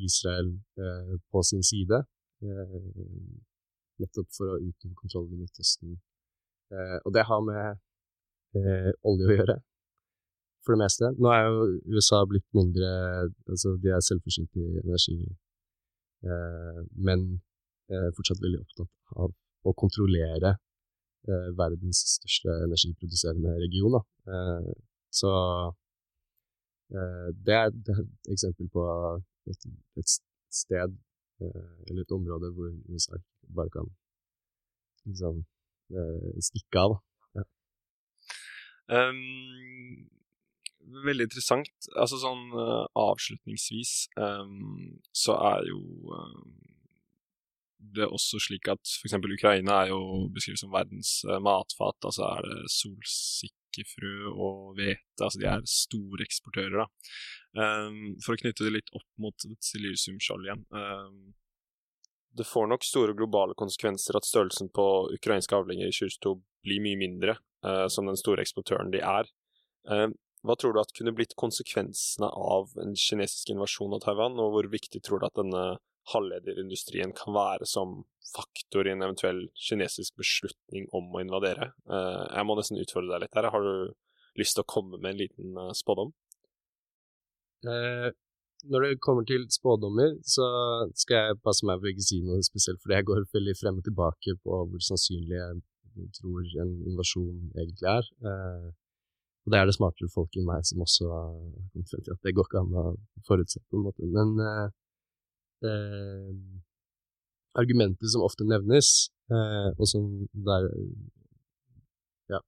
Israel 0.00 0.54
eh, 0.80 1.12
på 1.30 1.42
sin 1.44 1.64
side. 1.66 2.00
Eh, 2.44 2.78
nettopp 4.00 4.30
for 4.36 4.54
å 4.54 4.62
utøve 4.62 4.96
kontrollen 5.02 5.36
i 5.36 5.44
Midtøsten. 5.44 5.98
Og 6.74 7.10
det 7.14 7.22
har 7.28 7.42
med 7.44 7.76
olje 9.06 9.26
å 9.28 9.34
gjøre, 9.36 9.54
for 10.64 10.74
det 10.74 10.80
meste. 10.80 11.10
Nå 11.20 11.30
er 11.30 11.44
jo 11.44 11.66
USA 11.92 12.22
blitt 12.26 12.46
mindre 12.56 12.88
Altså, 13.52 13.74
de 13.82 13.92
er 13.94 14.02
selvforsynt 14.02 14.58
i 14.58 14.64
energi, 14.80 15.18
men 17.06 17.26
fortsatt 18.16 18.40
veldig 18.40 18.60
opptatt 18.62 19.18
av 19.20 19.32
å 19.64 19.72
kontrollere 19.76 20.54
eh, 21.28 21.48
verdens 21.58 22.02
største 22.16 22.56
energiproduserende 22.66 23.56
region. 23.62 23.98
Eh, 24.28 24.70
så 25.14 25.32
eh, 26.92 27.28
det, 27.46 27.56
er, 27.60 27.72
et 27.72 28.32
eksempel 28.36 28.70
på 28.74 28.86
et, 29.50 29.68
et 30.00 30.16
sted 30.52 30.96
eh, 31.40 31.76
eller 31.88 32.04
et 32.04 32.16
område 32.16 32.52
hvor 32.56 32.72
USA 32.90 33.20
bare 33.54 33.72
kan 33.72 33.88
liksom 35.08 35.44
eh, 35.94 36.30
stikke 36.44 36.84
av. 36.86 36.98
Ja. 37.38 37.48
Um, 39.00 40.04
veldig 41.04 41.26
interessant. 41.30 41.88
Altså 41.96 42.20
sånn 42.20 42.50
avslutningsvis 43.00 43.94
um, 44.20 45.00
så 45.16 45.36
er 45.54 45.64
jo 45.70 45.80
um, 46.12 46.73
det 47.96 48.06
også 48.06 48.40
slik 48.42 48.68
at 48.72 48.80
f.eks. 49.00 49.16
Ukraina 49.18 49.82
er 49.82 49.92
jo 49.92 50.26
beskrevet 50.34 50.62
som 50.62 50.72
verdens 50.74 51.16
uh, 51.28 51.38
matfat. 51.42 51.98
Altså 52.06 52.26
er 52.30 52.48
det 52.48 52.72
solsikkefrø 52.74 54.16
og 54.32 54.74
hvete. 54.78 55.20
Altså 55.20 55.40
de 55.42 55.48
er 55.50 55.64
store 55.68 56.26
eksportører, 56.26 56.84
da. 56.84 56.88
Um, 57.54 58.16
for 58.24 58.34
å 58.34 58.40
knytte 58.40 58.66
det 58.66 58.74
litt 58.74 58.92
opp 58.96 59.06
mot 59.22 59.48
silisiumskjold 59.62 60.48
igjen. 60.48 60.66
Um, 60.74 61.34
det 62.34 62.48
får 62.48 62.66
nok 62.66 62.82
store 62.82 63.14
globale 63.14 63.54
konsekvenser 63.58 64.18
at 64.18 64.26
størrelsen 64.26 64.72
på 64.74 64.86
ukrainske 65.14 65.54
avlinger 65.54 65.86
i 65.86 65.94
2022 65.94 66.34
blir 66.66 66.82
mye 66.82 66.98
mindre, 66.98 67.36
uh, 67.66 67.86
som 67.92 68.10
den 68.10 68.18
store 68.18 68.42
eksportøren 68.42 68.90
de 68.94 69.04
er. 69.06 69.30
Um, 69.86 70.16
hva 70.44 70.56
tror 70.60 70.74
du 70.74 70.80
at 70.82 70.92
kunne 70.96 71.14
blitt 71.16 71.36
konsekvensene 71.40 72.28
av 72.28 72.74
en 72.82 72.92
kinesisk 72.98 73.54
invasjon 73.54 73.94
av 73.96 74.02
Taiwan, 74.04 74.36
og 74.42 74.56
hvor 74.56 74.68
viktig 74.72 75.00
tror 75.04 75.22
du 75.22 75.28
at 75.30 75.38
denne 75.38 75.64
halvlederindustrien 76.12 77.14
kan 77.16 77.34
være 77.36 77.66
som 77.68 78.02
faktor 78.34 78.88
i 78.88 78.92
en 78.92 79.04
eventuell 79.06 79.44
kinesisk 79.68 80.16
beslutning 80.20 80.88
om 80.96 81.12
å 81.14 81.22
invadere. 81.22 81.70
Eh, 81.86 82.24
jeg 82.34 82.46
må 82.48 82.56
nesten 82.58 82.80
utfordre 82.82 83.14
deg 83.14 83.24
litt 83.24 83.38
her. 83.38 83.50
Har 83.54 83.64
du 83.64 83.94
lyst 84.40 84.56
til 84.58 84.64
å 84.64 84.70
komme 84.74 84.98
med 84.98 85.14
en 85.14 85.22
liten 85.22 85.56
eh, 85.62 85.72
spådom? 85.76 86.12
Eh, 87.70 88.10
når 88.72 88.86
det 88.86 89.02
kommer 89.04 89.26
til 89.28 89.44
spådommer, 89.52 90.16
så 90.24 90.46
skal 90.96 91.16
jeg 91.20 91.42
passe 91.44 91.66
meg 91.68 91.80
for 91.80 91.90
ikke 91.92 92.06
si 92.06 92.22
noe 92.24 92.44
spesielt, 92.44 92.80
for 92.82 92.94
jeg 92.96 93.06
går 93.08 93.26
veldig 93.32 93.54
frem 93.60 93.80
og 93.80 93.86
tilbake 93.86 94.36
på 94.40 94.62
hvor 94.70 94.84
sannsynlig 94.88 95.36
jeg 95.36 96.08
tror 96.16 96.48
en 96.64 96.72
invasjon 96.90 97.36
egentlig 97.54 97.90
er. 97.98 98.08
Eh, 98.24 98.72
Og 99.44 99.52
det 99.52 99.58
er 99.60 99.66
det 99.68 99.74
smartere 99.76 100.08
folk 100.08 100.32
enn 100.40 100.46
meg 100.48 100.64
som 100.64 100.80
også 100.80 101.04
har 101.10 101.32
kommet 101.74 101.90
frem 101.90 102.02
til 102.06 102.14
at 102.14 102.22
det 102.24 102.32
går 102.32 102.46
ikke 102.48 102.62
an 102.62 102.78
å 102.80 102.84
forutse, 103.28 103.60
på 103.68 103.76
en 103.76 103.82
måte. 103.84 104.06
Men 104.08 104.30
eh, 104.40 104.70
eh, 105.68 106.30
argumentet 107.58 108.10
som 108.10 108.24
ofte 108.26 108.46
nevnes, 108.46 109.10
eh, 109.30 109.70
og 109.78 109.88
som 109.90 110.08
der 110.48 110.68
ja, 112.32 112.40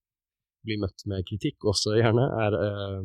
blir 0.66 0.82
møtt 0.82 1.06
med 1.10 1.26
kritikk 1.28 1.68
også 1.72 1.96
gjerne, 1.98 2.26
er 2.46 2.58
eh, 2.60 3.00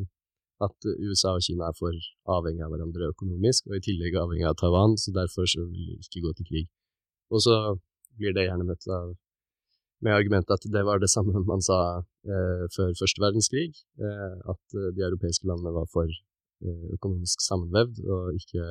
at 0.62 0.88
USA 1.02 1.34
og 1.36 1.42
Kina 1.42 1.70
er 1.70 1.78
for 1.78 1.96
avhengig 2.36 2.62
av 2.62 2.70
hverandre 2.74 3.10
økonomisk, 3.14 3.66
og 3.70 3.78
i 3.78 3.84
tillegg 3.88 4.18
avhengig 4.18 4.46
av 4.50 4.58
Taiwan, 4.60 4.94
så 5.00 5.14
derfor 5.14 5.48
så 5.50 5.64
vil 5.66 5.88
de 5.90 5.98
ikke 5.98 6.22
gå 6.26 6.34
til 6.38 6.48
krig. 6.50 6.68
Og 7.32 7.42
så 7.42 7.56
blir 8.18 8.34
det 8.36 8.46
gjerne 8.46 8.68
møtt 8.68 8.86
av 8.92 9.14
med 10.02 10.16
argumentet 10.16 10.56
at 10.56 10.66
det 10.74 10.82
var 10.86 10.98
det 10.98 11.10
samme 11.10 11.44
man 11.46 11.62
sa 11.62 12.02
eh, 12.26 12.64
før 12.74 12.94
første 12.98 13.22
verdenskrig, 13.22 13.70
eh, 14.02 14.36
at 14.50 14.78
de 14.96 15.04
europeiske 15.06 15.46
landene 15.46 15.74
var 15.74 15.86
for 15.94 16.10
økonomisk 16.96 17.42
sammenvevd 17.44 18.02
og 18.14 18.36
ikke 18.38 18.66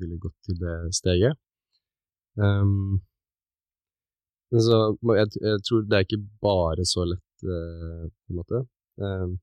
ville 0.00 0.18
gått 0.22 0.36
til 0.46 0.58
det 0.60 0.76
steget. 0.96 1.38
Um, 2.36 3.00
så 4.52 4.96
jeg, 5.16 5.28
jeg, 5.40 5.62
tror 5.66 5.80
det 5.82 5.96
er 5.96 6.04
ikke 6.04 6.26
bare 6.42 6.84
så 6.84 7.06
lett, 7.08 7.32
uh, 7.44 8.04
på 8.10 8.32
en 8.32 8.40
måte. 8.40 8.62
Um, 9.00 9.38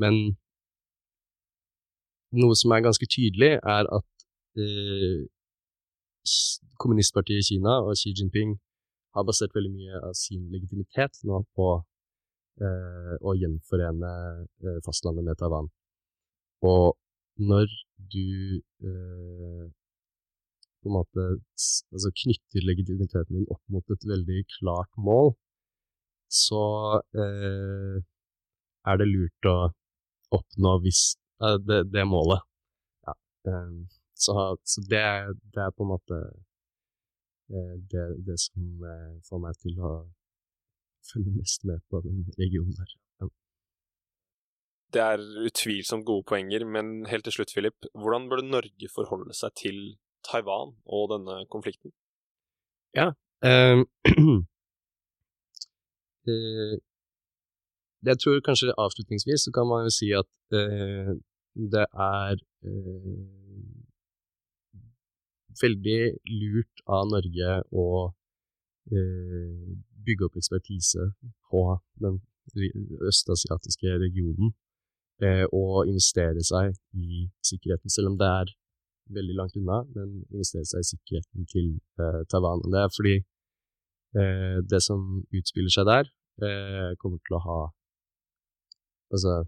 men 0.00 0.18
noe 2.32 2.56
som 2.56 2.72
er 2.72 2.84
ganske 2.86 3.06
tydelig, 3.06 3.52
er 3.60 3.88
at 3.98 4.26
uh, 4.58 5.20
kommunistpartiet 6.82 7.42
i 7.42 7.48
Kina 7.52 7.78
og 7.84 7.96
Xi 7.98 8.14
Jinping 8.16 8.56
har 9.16 9.26
basert 9.28 9.54
veldig 9.54 9.72
mye 9.74 10.02
av 10.08 10.14
sin 10.16 10.46
legitimitet 10.54 11.20
nå 11.28 11.42
på 11.56 11.68
uh, 12.62 13.14
å 13.20 13.34
gjenforene 13.36 14.12
eh, 14.64 14.78
fastlandet 14.86 15.26
med 15.26 15.38
Taiwan. 15.40 15.68
Og 16.62 16.96
når 17.42 17.66
du 18.12 18.58
eh, 18.88 19.64
på 20.82 20.90
en 20.90 20.96
måte 20.96 21.24
altså 21.94 22.10
knytter 22.22 22.66
legitimiteten 22.66 23.38
din 23.38 23.50
opp 23.54 23.62
mot 23.72 23.94
et 23.94 24.06
veldig 24.12 24.44
klart 24.58 24.90
mål, 25.08 25.32
så 26.32 26.62
eh, 27.22 27.98
er 28.90 29.00
det 29.00 29.08
lurt 29.10 29.50
å 29.50 29.56
oppnå 30.38 30.78
hvis, 30.84 31.02
eh, 31.42 31.58
det, 31.66 31.82
det, 31.94 32.06
målet. 32.08 32.42
Ja. 33.06 33.16
Eh, 33.50 33.76
så, 34.14 34.38
så 34.62 34.86
det, 34.86 35.04
det, 35.54 35.66
er 35.66 35.76
på 35.76 35.86
en 35.86 35.94
måte 35.94 36.22
Eh, 37.52 37.76
det, 37.90 38.24
det 38.26 38.38
som 38.40 38.64
eh, 38.92 39.14
får 39.28 39.40
meg 39.44 39.56
til 39.60 39.80
å 39.84 39.92
følge 41.10 41.32
mest 41.36 41.66
med 41.68 41.82
på 41.90 42.00
den 42.06 42.22
regionen 42.38 42.76
der. 42.78 42.94
Det 44.92 45.00
er 45.00 45.22
utvilsomt 45.46 46.04
gode 46.06 46.24
poenger, 46.28 46.64
men 46.68 47.06
helt 47.06 47.24
til 47.24 47.32
slutt, 47.32 47.52
Philip, 47.54 47.86
hvordan 47.96 48.28
burde 48.28 48.48
Norge 48.48 48.88
forholde 48.94 49.34
seg 49.34 49.54
til 49.56 49.78
Taiwan 50.28 50.74
og 50.84 51.10
denne 51.14 51.36
konflikten? 51.54 51.94
Ja, 52.96 53.08
um, 53.40 53.86
uh, 56.28 56.76
jeg 58.08 58.18
tror 58.20 58.40
kanskje 58.44 58.74
avslutningsvis 58.84 59.46
så 59.46 59.52
kan 59.56 59.66
man 59.70 59.86
jo 59.86 59.94
si 59.96 60.10
at 60.12 60.32
uh, 60.60 61.12
det 61.74 61.86
er 62.08 62.36
uh, 62.68 63.22
veldig 65.62 66.02
lurt 66.42 66.84
av 66.88 67.08
Norge 67.12 67.62
å 67.72 67.86
bygge 70.02 70.26
opp 70.26 70.36
ekspertise 70.40 71.04
på 71.46 71.60
den 72.02 72.16
østasiatiske 73.06 73.92
regionen 74.02 74.50
eh, 75.24 75.44
å 75.52 75.82
investere 75.88 76.42
seg 76.46 76.74
i 76.98 77.26
sikkerheten, 77.46 77.92
selv 77.92 78.12
om 78.12 78.18
det 78.20 78.28
er 78.28 78.52
veldig 79.12 79.36
langt 79.38 79.56
unna, 79.58 79.82
men 79.94 80.22
investere 80.32 80.68
seg 80.68 80.84
i 80.84 80.90
sikkerheten 80.92 81.48
til 81.52 81.68
eh, 82.00 82.22
Taiwan. 82.32 82.64
Det 82.72 82.82
er 82.82 82.92
fordi 82.96 83.16
eh, 83.18 84.58
det 84.72 84.82
som 84.84 85.22
utspiller 85.30 85.74
seg 85.74 85.88
der, 85.90 86.10
eh, 86.46 86.92
kommer 87.02 87.20
til 87.26 87.38
å 87.38 87.44
ha 87.46 87.60
altså 89.12 89.42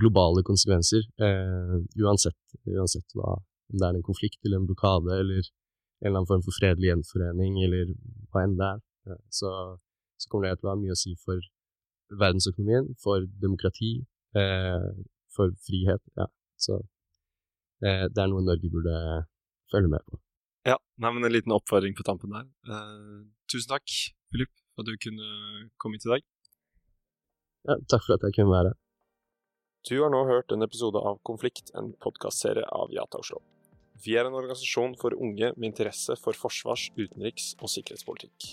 globale 0.00 0.44
konsekvenser, 0.46 1.04
eh, 1.20 1.76
uansett, 2.00 2.38
uansett 2.70 3.18
hva 3.18 3.36
om 3.72 3.80
det 3.80 3.88
er 3.88 3.96
en 3.98 4.06
konflikt 4.06 4.44
eller 4.44 4.60
en 4.60 4.68
blokade 4.68 5.18
eller 5.22 5.40
en 5.40 6.08
eller 6.08 6.18
annen 6.18 6.28
form 6.28 6.42
for 6.44 6.56
fredelig 6.58 6.90
gjenforening 6.90 7.56
eller 7.64 7.90
hva 8.30 8.44
enn 8.44 8.56
det 8.60 8.68
er, 8.68 8.82
så, 9.32 9.50
så 10.20 10.30
kommer 10.30 10.50
det 10.50 10.60
til 10.60 10.68
å 10.68 10.74
ha 10.74 10.80
mye 10.80 10.94
å 10.94 11.00
si 11.00 11.14
for 11.24 11.40
verdensøkonomien, 12.20 12.90
for 13.02 13.24
demokrati, 13.40 14.04
eh, 14.38 14.90
for 15.34 15.54
frihet. 15.66 16.02
Ja. 16.18 16.28
Så 16.60 16.80
eh, 17.84 18.06
det 18.10 18.20
er 18.20 18.30
noe 18.30 18.44
Norge 18.44 18.70
burde 18.72 18.98
følge 19.72 19.90
med 19.92 20.04
på. 20.08 20.20
Ja, 20.64 20.78
nei, 21.02 21.10
men 21.12 21.26
en 21.26 21.34
liten 21.34 21.52
oppfordring 21.52 21.96
på 21.96 22.06
tampen 22.06 22.32
der. 22.32 22.46
Eh, 22.70 23.24
tusen 23.52 23.74
takk, 23.74 23.96
Filip, 24.32 24.52
for 24.72 24.84
at 24.84 24.92
du 24.92 25.00
kunne 25.00 25.68
komme 25.80 25.98
hit 25.98 26.08
i 26.08 26.14
dag. 26.14 26.30
Ja, 27.68 27.78
takk 27.88 28.06
for 28.06 28.16
at 28.16 28.24
jeg 28.26 28.38
kunne 28.38 28.52
være 28.52 28.72
her. 28.72 28.80
Du 29.84 29.98
har 30.00 30.08
nå 30.08 30.22
hørt 30.24 30.52
en 30.52 30.64
episode 30.64 30.96
av 30.96 31.18
Konflikt, 31.28 31.68
en 31.76 31.90
podkastserie 32.00 32.64
av 32.72 32.92
Jata 32.92 33.20
Oslo. 33.20 33.42
Vi 34.00 34.16
er 34.16 34.24
en 34.26 34.36
organisasjon 34.36 34.96
for 35.00 35.12
unge 35.12 35.52
med 35.54 35.68
interesse 35.68 36.16
for 36.20 36.36
forsvars-, 36.36 36.88
utenriks- 36.96 37.52
og 37.60 37.68
sikkerhetspolitikk. 37.68 38.48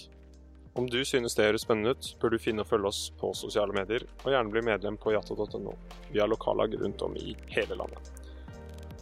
Om 0.74 0.88
du 0.90 1.02
synes 1.06 1.36
det 1.36 1.50
høres 1.50 1.66
spennende 1.66 1.92
ut, 1.92 2.14
bør 2.22 2.32
du 2.32 2.40
finne 2.40 2.64
og 2.64 2.70
følge 2.70 2.88
oss 2.88 3.02
på 3.20 3.34
sosiale 3.36 3.76
medier, 3.76 4.06
og 4.24 4.32
gjerne 4.32 4.54
bli 4.54 4.64
medlem 4.64 4.98
på 5.02 5.12
jata.no. 5.12 5.74
Vi 6.14 6.22
har 6.22 6.32
lokallag 6.32 6.78
rundt 6.80 7.04
om 7.04 7.18
i 7.20 7.36
hele 7.52 7.76
landet. 7.76 8.12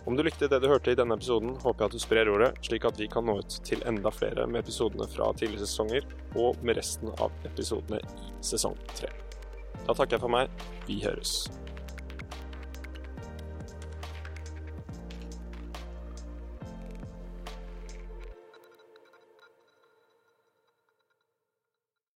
Om 0.10 0.16
du 0.18 0.24
likte 0.26 0.48
det 0.50 0.58
du 0.64 0.68
hørte 0.72 0.90
i 0.90 0.98
denne 0.98 1.14
episoden, 1.20 1.52
håper 1.62 1.86
jeg 1.86 1.92
at 1.92 1.94
du 1.94 2.02
sprer 2.02 2.32
ordet, 2.34 2.50
slik 2.66 2.88
at 2.90 2.98
vi 2.98 3.06
kan 3.12 3.28
nå 3.30 3.38
ut 3.44 3.60
til 3.68 3.86
enda 3.86 4.10
flere 4.10 4.48
med 4.50 4.64
episodene 4.64 5.06
fra 5.12 5.30
tidligere 5.38 5.68
sesonger, 5.68 6.10
og 6.34 6.58
med 6.66 6.80
resten 6.80 7.14
av 7.22 7.30
episodene 7.46 8.02
i 8.02 8.34
sesong 8.42 8.78
tre. 8.96 9.14
Da 9.86 9.94
takker 9.94 10.18
jeg 10.18 10.26
for 10.26 10.34
meg. 10.34 10.50
Vi 10.90 11.04
høres. 11.06 11.44